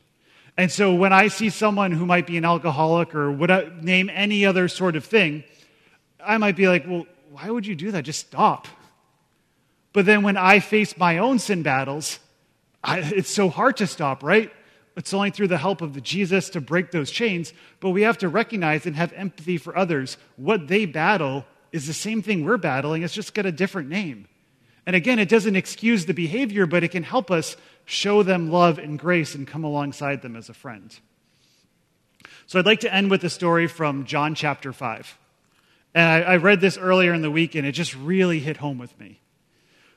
And 0.58 0.70
so 0.70 0.94
when 0.94 1.14
I 1.14 1.30
see 1.30 1.50
someone 1.50 1.92
who 1.92 2.06
might 2.06 2.28
be 2.28 2.38
an 2.38 2.46
alcoholic 2.46 3.16
or 3.16 3.32
would 3.32 3.84
name 3.84 4.10
any 4.14 4.46
other 4.46 4.68
sort 4.68 4.98
of 4.98 5.06
thing, 5.06 5.46
I 6.24 6.38
might 6.38 6.56
be 6.56 6.68
like, 6.68 6.86
well, 6.88 7.06
why 7.36 7.50
would 7.50 7.68
you 7.68 7.76
do 7.76 7.92
that? 7.92 8.06
Just 8.06 8.22
stop. 8.22 8.66
But 9.92 10.06
then 10.06 10.24
when 10.24 10.38
I 10.38 10.60
face 10.60 10.98
my 10.98 11.18
own 11.18 11.38
sin 11.38 11.64
battles, 11.64 12.20
I, 12.82 13.00
it's 13.00 13.30
so 13.30 13.50
hard 13.50 13.76
to 13.78 13.88
stop, 13.88 14.24
right? 14.24 14.52
It's 14.96 15.14
only 15.14 15.32
through 15.32 15.50
the 15.50 15.58
help 15.58 15.82
of 15.82 15.94
the 15.94 16.00
Jesus 16.00 16.50
to 16.52 16.62
break 16.62 16.92
those 16.92 17.12
chains, 17.12 17.52
but 17.82 17.90
we 17.90 18.04
have 18.04 18.18
to 18.20 18.30
recognize 18.30 18.86
and 18.86 18.96
have 18.96 19.12
empathy 19.12 19.58
for 19.58 19.78
others. 19.78 20.18
What 20.38 20.70
they 20.70 20.86
battle 20.86 21.46
is 21.74 21.88
the 21.88 21.94
same 21.94 22.22
thing 22.22 22.46
we're 22.46 22.56
battling, 22.56 23.04
it's 23.04 23.14
just 23.14 23.34
got 23.34 23.46
a 23.46 23.52
different 23.52 23.90
name. 23.90 24.30
And 24.86 24.96
again, 24.96 25.20
it 25.20 25.28
doesn't 25.28 25.58
excuse 25.58 26.06
the 26.06 26.14
behavior, 26.14 26.66
but 26.66 26.86
it 26.86 26.92
can 26.92 27.04
help 27.04 27.32
us 27.32 27.58
show 27.84 28.24
them 28.24 28.50
love 28.50 28.78
and 28.78 28.98
grace 28.98 29.36
and 29.36 29.46
come 29.46 29.66
alongside 29.66 30.22
them 30.22 30.38
as 30.38 30.48
a 30.48 30.54
friend. 30.54 30.98
So 32.48 32.60
I'd 32.60 32.66
like 32.66 32.82
to 32.82 32.94
end 32.94 33.12
with 33.12 33.26
a 33.26 33.30
story 33.30 33.68
from 33.68 34.06
John 34.06 34.36
chapter 34.36 34.72
5. 34.72 35.18
And 35.96 36.08
I, 36.08 36.34
I, 36.34 36.36
read 36.38 36.62
this 36.62 36.78
earlier 36.78 37.14
in 37.14 37.24
the 37.24 37.32
week, 37.32 37.56
and 37.56 37.66
it 37.66 37.72
just 37.72 37.96
really 37.96 38.40
hit 38.40 38.58
home 38.58 38.78
with 38.78 39.00
me. 39.00 39.20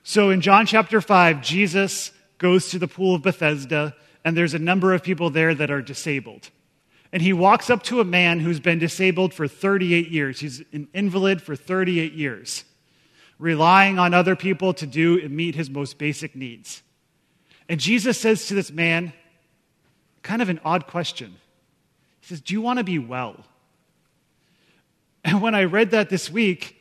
So 0.04 0.30
in 0.30 0.40
John 0.40 0.64
chapter 0.64 1.02
5, 1.02 1.42
Jesus 1.42 2.12
goes 2.38 2.70
to 2.70 2.78
the 2.78 2.88
pool 2.88 3.16
of 3.16 3.22
Bethesda, 3.22 3.94
and 4.24 4.34
there's 4.34 4.54
a 4.54 4.58
number 4.58 4.94
of 4.94 5.02
people 5.02 5.28
there 5.28 5.54
that 5.54 5.70
are 5.70 5.82
disabled. 5.82 6.48
And 7.12 7.20
he 7.20 7.34
walks 7.34 7.68
up 7.68 7.82
to 7.84 8.00
a 8.00 8.04
man 8.04 8.40
who's 8.40 8.60
been 8.60 8.78
disabled 8.78 9.34
for 9.34 9.46
38 9.46 10.08
years. 10.08 10.40
He's 10.40 10.62
an 10.72 10.88
invalid 10.94 11.42
for 11.42 11.54
38 11.54 12.14
years 12.14 12.64
relying 13.38 13.98
on 13.98 14.14
other 14.14 14.36
people 14.36 14.74
to 14.74 14.86
do 14.86 15.20
and 15.20 15.30
meet 15.30 15.54
his 15.54 15.70
most 15.70 15.98
basic 15.98 16.34
needs. 16.34 16.82
And 17.68 17.78
Jesus 17.78 18.18
says 18.18 18.46
to 18.46 18.54
this 18.54 18.70
man, 18.70 19.12
kind 20.22 20.42
of 20.42 20.48
an 20.48 20.60
odd 20.64 20.86
question. 20.86 21.36
He 22.20 22.26
says, 22.26 22.40
Do 22.40 22.54
you 22.54 22.60
want 22.60 22.78
to 22.78 22.84
be 22.84 22.98
well? 22.98 23.44
And 25.28 25.42
when 25.42 25.54
I 25.54 25.64
read 25.64 25.90
that 25.90 26.08
this 26.08 26.30
week, 26.30 26.74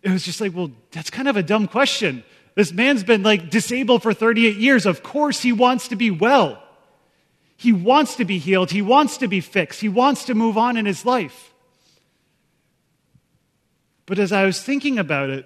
it 0.00 0.10
was 0.10 0.24
just 0.24 0.40
like, 0.40 0.54
well, 0.54 0.70
that's 0.92 1.10
kind 1.10 1.28
of 1.28 1.36
a 1.36 1.42
dumb 1.42 1.68
question. 1.68 2.24
This 2.54 2.72
man's 2.72 3.04
been 3.04 3.22
like 3.22 3.50
disabled 3.50 4.02
for 4.02 4.14
38 4.14 4.56
years. 4.56 4.86
Of 4.86 5.02
course, 5.02 5.42
he 5.42 5.52
wants 5.52 5.88
to 5.88 5.96
be 5.96 6.10
well. 6.10 6.62
He 7.58 7.70
wants 7.70 8.16
to 8.16 8.24
be 8.24 8.38
healed. 8.38 8.70
He 8.70 8.80
wants 8.80 9.18
to 9.18 9.28
be 9.28 9.40
fixed. 9.40 9.82
He 9.82 9.90
wants 9.90 10.24
to 10.24 10.34
move 10.34 10.56
on 10.56 10.78
in 10.78 10.86
his 10.86 11.04
life. 11.04 11.52
But 14.06 14.18
as 14.18 14.32
I 14.32 14.46
was 14.46 14.62
thinking 14.62 14.98
about 14.98 15.28
it, 15.28 15.44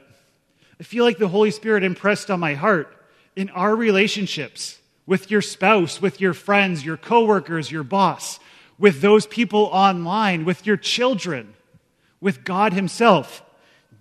I 0.78 0.84
feel 0.84 1.04
like 1.04 1.18
the 1.18 1.26
Holy 1.26 1.50
Spirit 1.50 1.82
impressed 1.82 2.30
on 2.30 2.38
my 2.38 2.54
heart 2.54 2.96
in 3.34 3.50
our 3.50 3.74
relationships 3.74 4.78
with 5.04 5.32
your 5.32 5.42
spouse, 5.42 6.00
with 6.00 6.20
your 6.20 6.32
friends, 6.32 6.84
your 6.84 6.96
coworkers, 6.96 7.72
your 7.72 7.82
boss, 7.82 8.38
with 8.78 9.00
those 9.00 9.26
people 9.26 9.64
online, 9.72 10.44
with 10.44 10.64
your 10.64 10.76
children, 10.76 11.54
with 12.20 12.44
God 12.44 12.72
Himself. 12.72 13.42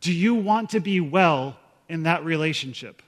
Do 0.01 0.13
you 0.13 0.35
want 0.35 0.71
to 0.71 0.79
be 0.79 0.99
well 0.99 1.57
in 1.89 2.03
that 2.03 2.23
relationship? 2.25 3.01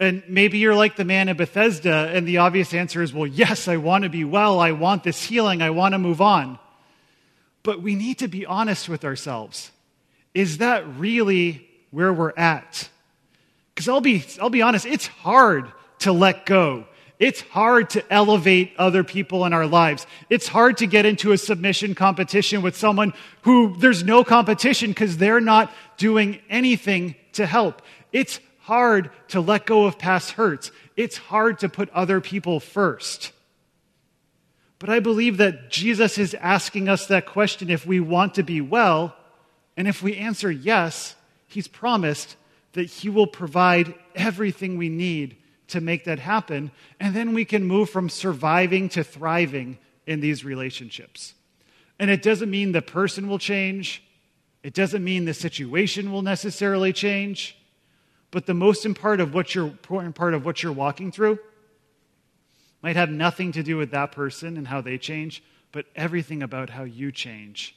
And 0.00 0.22
maybe 0.28 0.58
you're 0.58 0.76
like 0.76 0.94
the 0.94 1.04
man 1.04 1.28
in 1.28 1.36
Bethesda, 1.36 2.10
and 2.14 2.26
the 2.26 2.38
obvious 2.38 2.72
answer 2.72 3.02
is, 3.02 3.12
well, 3.12 3.26
yes, 3.26 3.66
I 3.66 3.78
want 3.78 4.04
to 4.04 4.10
be 4.10 4.24
well. 4.24 4.60
I 4.60 4.72
want 4.72 5.02
this 5.02 5.22
healing. 5.24 5.60
I 5.60 5.70
want 5.70 5.92
to 5.94 5.98
move 5.98 6.20
on. 6.20 6.58
But 7.64 7.82
we 7.82 7.96
need 7.96 8.18
to 8.18 8.28
be 8.28 8.46
honest 8.46 8.88
with 8.88 9.04
ourselves. 9.04 9.72
Is 10.34 10.58
that 10.58 10.86
really 10.98 11.68
where 11.90 12.12
we're 12.12 12.32
at? 12.36 12.88
Because 13.74 13.88
I'll 13.88 14.00
be, 14.00 14.24
I'll 14.40 14.50
be 14.50 14.62
honest, 14.62 14.86
it's 14.86 15.06
hard 15.06 15.72
to 16.00 16.12
let 16.12 16.46
go. 16.46 16.86
It's 17.18 17.40
hard 17.40 17.90
to 17.90 18.12
elevate 18.12 18.72
other 18.78 19.02
people 19.02 19.44
in 19.44 19.52
our 19.52 19.66
lives. 19.66 20.06
It's 20.30 20.46
hard 20.46 20.76
to 20.78 20.86
get 20.86 21.04
into 21.04 21.32
a 21.32 21.38
submission 21.38 21.96
competition 21.96 22.62
with 22.62 22.76
someone 22.76 23.12
who 23.42 23.76
there's 23.76 24.04
no 24.04 24.22
competition 24.22 24.90
because 24.90 25.16
they're 25.16 25.40
not 25.40 25.72
doing 25.96 26.40
anything 26.48 27.16
to 27.32 27.44
help. 27.44 27.82
It's 28.12 28.38
hard 28.60 29.10
to 29.28 29.40
let 29.40 29.66
go 29.66 29.86
of 29.86 29.98
past 29.98 30.32
hurts. 30.32 30.70
It's 30.96 31.16
hard 31.16 31.58
to 31.60 31.68
put 31.68 31.90
other 31.90 32.20
people 32.20 32.60
first. 32.60 33.32
But 34.78 34.88
I 34.88 35.00
believe 35.00 35.38
that 35.38 35.70
Jesus 35.70 36.18
is 36.18 36.34
asking 36.34 36.88
us 36.88 37.06
that 37.06 37.26
question 37.26 37.68
if 37.68 37.84
we 37.84 37.98
want 37.98 38.34
to 38.34 38.44
be 38.44 38.60
well. 38.60 39.16
And 39.76 39.88
if 39.88 40.02
we 40.02 40.16
answer 40.16 40.52
yes, 40.52 41.16
he's 41.48 41.66
promised 41.66 42.36
that 42.74 42.84
he 42.84 43.08
will 43.08 43.26
provide 43.26 43.92
everything 44.14 44.76
we 44.76 44.88
need 44.88 45.37
to 45.68 45.80
make 45.80 46.04
that 46.04 46.18
happen. 46.18 46.70
And 46.98 47.14
then 47.14 47.34
we 47.34 47.44
can 47.44 47.64
move 47.64 47.90
from 47.90 48.08
surviving 48.08 48.88
to 48.90 49.04
thriving 49.04 49.78
in 50.06 50.20
these 50.20 50.44
relationships. 50.44 51.34
And 51.98 52.10
it 52.10 52.22
doesn't 52.22 52.50
mean 52.50 52.72
the 52.72 52.82
person 52.82 53.28
will 53.28 53.38
change, 53.38 54.02
it 54.62 54.74
doesn't 54.74 55.04
mean 55.04 55.24
the 55.24 55.34
situation 55.34 56.10
will 56.10 56.22
necessarily 56.22 56.92
change. 56.92 57.56
But 58.30 58.46
the 58.46 58.54
most 58.54 58.84
important 58.84 59.00
part 59.00 59.20
of 59.20 59.34
what 59.34 59.54
you're, 59.54 59.68
important 59.68 60.14
part 60.14 60.34
of 60.34 60.44
what 60.44 60.62
you're 60.62 60.72
walking 60.72 61.10
through 61.10 61.38
might 62.82 62.96
have 62.96 63.10
nothing 63.10 63.52
to 63.52 63.62
do 63.62 63.76
with 63.76 63.90
that 63.92 64.12
person 64.12 64.56
and 64.56 64.68
how 64.68 64.80
they 64.80 64.98
change, 64.98 65.42
but 65.72 65.86
everything 65.96 66.42
about 66.42 66.70
how 66.70 66.84
you 66.84 67.10
change. 67.10 67.74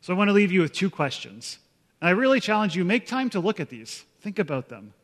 So 0.00 0.14
I 0.14 0.16
want 0.16 0.28
to 0.28 0.32
leave 0.32 0.52
you 0.52 0.60
with 0.60 0.72
two 0.72 0.90
questions. 0.90 1.58
And 2.00 2.08
I 2.08 2.12
really 2.12 2.40
challenge 2.40 2.76
you 2.76 2.84
make 2.84 3.06
time 3.06 3.30
to 3.30 3.40
look 3.40 3.58
at 3.58 3.68
these. 3.68 4.04
Think 4.20 4.38
about 4.38 4.68
them. 4.68 4.94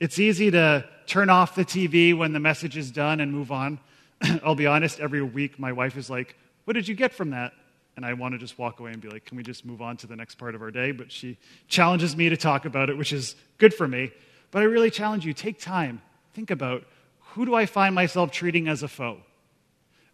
It's 0.00 0.18
easy 0.18 0.50
to 0.50 0.84
turn 1.06 1.30
off 1.30 1.54
the 1.54 1.64
TV 1.64 2.16
when 2.16 2.32
the 2.32 2.40
message 2.40 2.76
is 2.76 2.90
done 2.90 3.20
and 3.20 3.32
move 3.32 3.50
on. 3.50 3.80
I'll 4.44 4.54
be 4.54 4.66
honest, 4.66 5.00
every 5.00 5.22
week 5.22 5.58
my 5.58 5.72
wife 5.72 5.96
is 5.96 6.08
like, 6.08 6.36
What 6.64 6.74
did 6.74 6.88
you 6.88 6.94
get 6.94 7.14
from 7.14 7.30
that? 7.30 7.52
and 7.98 8.06
I 8.06 8.12
want 8.12 8.30
to 8.30 8.38
just 8.38 8.56
walk 8.60 8.78
away 8.78 8.92
and 8.92 9.02
be 9.02 9.08
like, 9.08 9.24
can 9.24 9.36
we 9.36 9.42
just 9.42 9.64
move 9.66 9.82
on 9.82 9.96
to 9.96 10.06
the 10.06 10.14
next 10.14 10.36
part 10.36 10.54
of 10.54 10.62
our 10.62 10.70
day? 10.70 10.92
But 10.92 11.10
she 11.10 11.36
challenges 11.66 12.16
me 12.16 12.28
to 12.28 12.36
talk 12.36 12.64
about 12.64 12.90
it, 12.90 12.96
which 12.96 13.12
is 13.12 13.34
good 13.58 13.74
for 13.74 13.88
me. 13.88 14.12
But 14.52 14.62
I 14.62 14.66
really 14.66 14.88
challenge 14.88 15.26
you 15.26 15.32
take 15.32 15.58
time, 15.58 16.00
think 16.32 16.52
about 16.52 16.84
who 17.32 17.44
do 17.44 17.56
I 17.56 17.66
find 17.66 17.96
myself 17.96 18.30
treating 18.30 18.68
as 18.68 18.84
a 18.84 18.88
foe? 18.88 19.18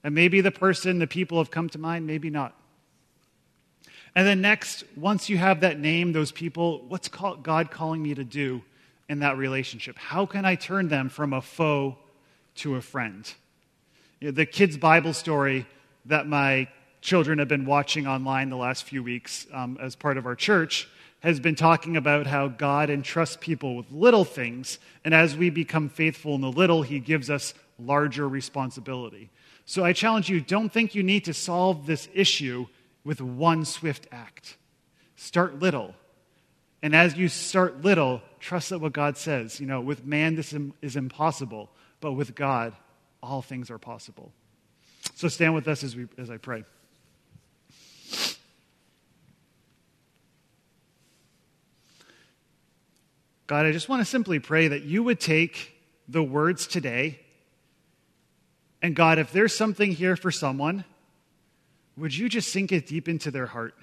And 0.02 0.14
maybe 0.14 0.40
the 0.40 0.50
person, 0.50 0.98
the 0.98 1.06
people 1.06 1.36
have 1.36 1.50
come 1.50 1.68
to 1.68 1.78
mind, 1.78 2.06
maybe 2.06 2.30
not. 2.30 2.58
And 4.14 4.26
then 4.26 4.40
next, 4.40 4.84
once 4.96 5.28
you 5.28 5.36
have 5.36 5.60
that 5.60 5.78
name, 5.78 6.12
those 6.12 6.32
people, 6.32 6.86
what's 6.88 7.08
God 7.08 7.70
calling 7.70 8.02
me 8.02 8.14
to 8.14 8.24
do 8.24 8.62
in 9.08 9.20
that 9.20 9.36
relationship? 9.36 9.96
How 9.96 10.26
can 10.26 10.44
I 10.44 10.54
turn 10.54 10.88
them 10.88 11.08
from 11.08 11.32
a 11.32 11.40
foe 11.40 11.96
to 12.56 12.76
a 12.76 12.80
friend? 12.80 13.32
You 14.20 14.28
know, 14.28 14.32
the 14.32 14.46
kids' 14.46 14.76
Bible 14.76 15.12
story 15.12 15.66
that 16.06 16.26
my 16.26 16.68
children 17.00 17.38
have 17.38 17.48
been 17.48 17.66
watching 17.66 18.06
online 18.06 18.48
the 18.48 18.56
last 18.56 18.84
few 18.84 19.02
weeks 19.02 19.46
um, 19.52 19.78
as 19.80 19.94
part 19.94 20.16
of 20.16 20.26
our 20.26 20.34
church 20.34 20.88
has 21.24 21.40
been 21.40 21.54
talking 21.54 21.96
about 21.96 22.26
how 22.26 22.48
God 22.48 22.90
entrusts 22.90 23.38
people 23.40 23.76
with 23.76 23.90
little 23.90 24.26
things, 24.26 24.78
and 25.06 25.14
as 25.14 25.34
we 25.34 25.48
become 25.48 25.88
faithful 25.88 26.34
in 26.34 26.42
the 26.42 26.52
little, 26.52 26.82
He 26.82 26.98
gives 27.00 27.30
us 27.30 27.54
larger 27.78 28.28
responsibility. 28.28 29.30
So 29.64 29.82
I 29.82 29.94
challenge 29.94 30.28
you 30.28 30.42
don't 30.42 30.68
think 30.68 30.94
you 30.94 31.02
need 31.02 31.24
to 31.24 31.32
solve 31.32 31.86
this 31.86 32.10
issue 32.12 32.66
with 33.04 33.22
one 33.22 33.64
swift 33.64 34.06
act. 34.12 34.58
Start 35.16 35.60
little. 35.60 35.94
And 36.82 36.94
as 36.94 37.16
you 37.16 37.28
start 37.28 37.80
little, 37.80 38.20
trust 38.44 38.68
that 38.70 38.78
what 38.78 38.92
God 38.92 39.16
says. 39.16 39.58
You 39.58 39.66
know, 39.66 39.80
with 39.80 40.04
man, 40.04 40.36
this 40.36 40.54
is 40.82 40.96
impossible, 40.96 41.70
but 42.00 42.12
with 42.12 42.34
God, 42.34 42.74
all 43.22 43.40
things 43.40 43.70
are 43.70 43.78
possible. 43.78 44.32
So 45.14 45.28
stand 45.28 45.54
with 45.54 45.66
us 45.66 45.82
as, 45.82 45.96
we, 45.96 46.06
as 46.18 46.30
I 46.30 46.36
pray. 46.36 46.64
God, 53.46 53.66
I 53.66 53.72
just 53.72 53.88
want 53.88 54.00
to 54.00 54.06
simply 54.06 54.38
pray 54.38 54.68
that 54.68 54.82
you 54.82 55.02
would 55.02 55.20
take 55.20 55.74
the 56.08 56.22
words 56.22 56.66
today. 56.66 57.20
And 58.82 58.94
God, 58.94 59.18
if 59.18 59.32
there's 59.32 59.56
something 59.56 59.92
here 59.92 60.16
for 60.16 60.30
someone, 60.30 60.84
would 61.96 62.14
you 62.14 62.28
just 62.28 62.50
sink 62.50 62.72
it 62.72 62.86
deep 62.86 63.08
into 63.08 63.30
their 63.30 63.46
heart? 63.46 63.74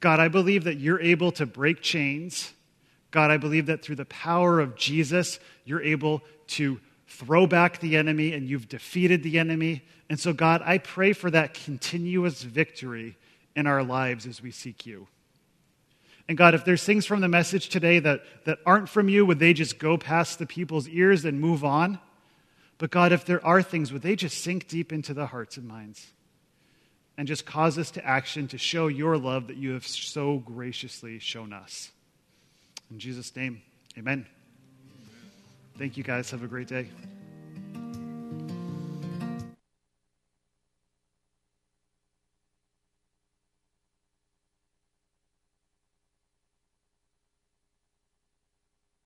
God, 0.00 0.18
I 0.18 0.28
believe 0.28 0.64
that 0.64 0.78
you're 0.78 1.00
able 1.00 1.30
to 1.32 1.46
break 1.46 1.82
chains. 1.82 2.52
God, 3.10 3.30
I 3.30 3.36
believe 3.36 3.66
that 3.66 3.82
through 3.82 3.96
the 3.96 4.06
power 4.06 4.58
of 4.60 4.76
Jesus, 4.76 5.38
you're 5.64 5.82
able 5.82 6.22
to 6.48 6.80
throw 7.06 7.46
back 7.46 7.80
the 7.80 7.96
enemy 7.96 8.32
and 8.32 8.48
you've 8.48 8.68
defeated 8.68 9.22
the 9.22 9.38
enemy. 9.38 9.82
And 10.08 10.18
so, 10.18 10.32
God, 10.32 10.62
I 10.64 10.78
pray 10.78 11.12
for 11.12 11.30
that 11.30 11.54
continuous 11.54 12.42
victory 12.42 13.16
in 13.54 13.66
our 13.66 13.82
lives 13.82 14.26
as 14.26 14.42
we 14.42 14.50
seek 14.50 14.86
you. 14.86 15.06
And 16.28 16.38
God, 16.38 16.54
if 16.54 16.64
there's 16.64 16.84
things 16.84 17.06
from 17.06 17.20
the 17.20 17.28
message 17.28 17.68
today 17.68 17.98
that, 17.98 18.22
that 18.44 18.58
aren't 18.64 18.88
from 18.88 19.08
you, 19.08 19.26
would 19.26 19.40
they 19.40 19.52
just 19.52 19.78
go 19.78 19.98
past 19.98 20.38
the 20.38 20.46
people's 20.46 20.88
ears 20.88 21.24
and 21.24 21.40
move 21.40 21.64
on? 21.64 21.98
But 22.78 22.90
God, 22.90 23.12
if 23.12 23.24
there 23.24 23.44
are 23.44 23.62
things, 23.62 23.92
would 23.92 24.02
they 24.02 24.16
just 24.16 24.38
sink 24.38 24.68
deep 24.68 24.92
into 24.92 25.12
the 25.12 25.26
hearts 25.26 25.56
and 25.56 25.66
minds 25.66 26.12
and 27.20 27.28
just 27.28 27.44
cause 27.44 27.76
us 27.76 27.90
to 27.90 28.02
action 28.02 28.48
to 28.48 28.56
show 28.56 28.86
your 28.86 29.18
love 29.18 29.48
that 29.48 29.58
you 29.58 29.72
have 29.72 29.86
so 29.86 30.38
graciously 30.38 31.18
shown 31.18 31.52
us? 31.52 31.90
In 32.90 32.98
Jesus' 32.98 33.36
name, 33.36 33.60
amen. 33.98 34.24
Thank 35.76 35.98
you 35.98 36.02
guys. 36.02 36.30
Have 36.30 36.42
a 36.42 36.46
great 36.46 36.68
day. 36.68 36.88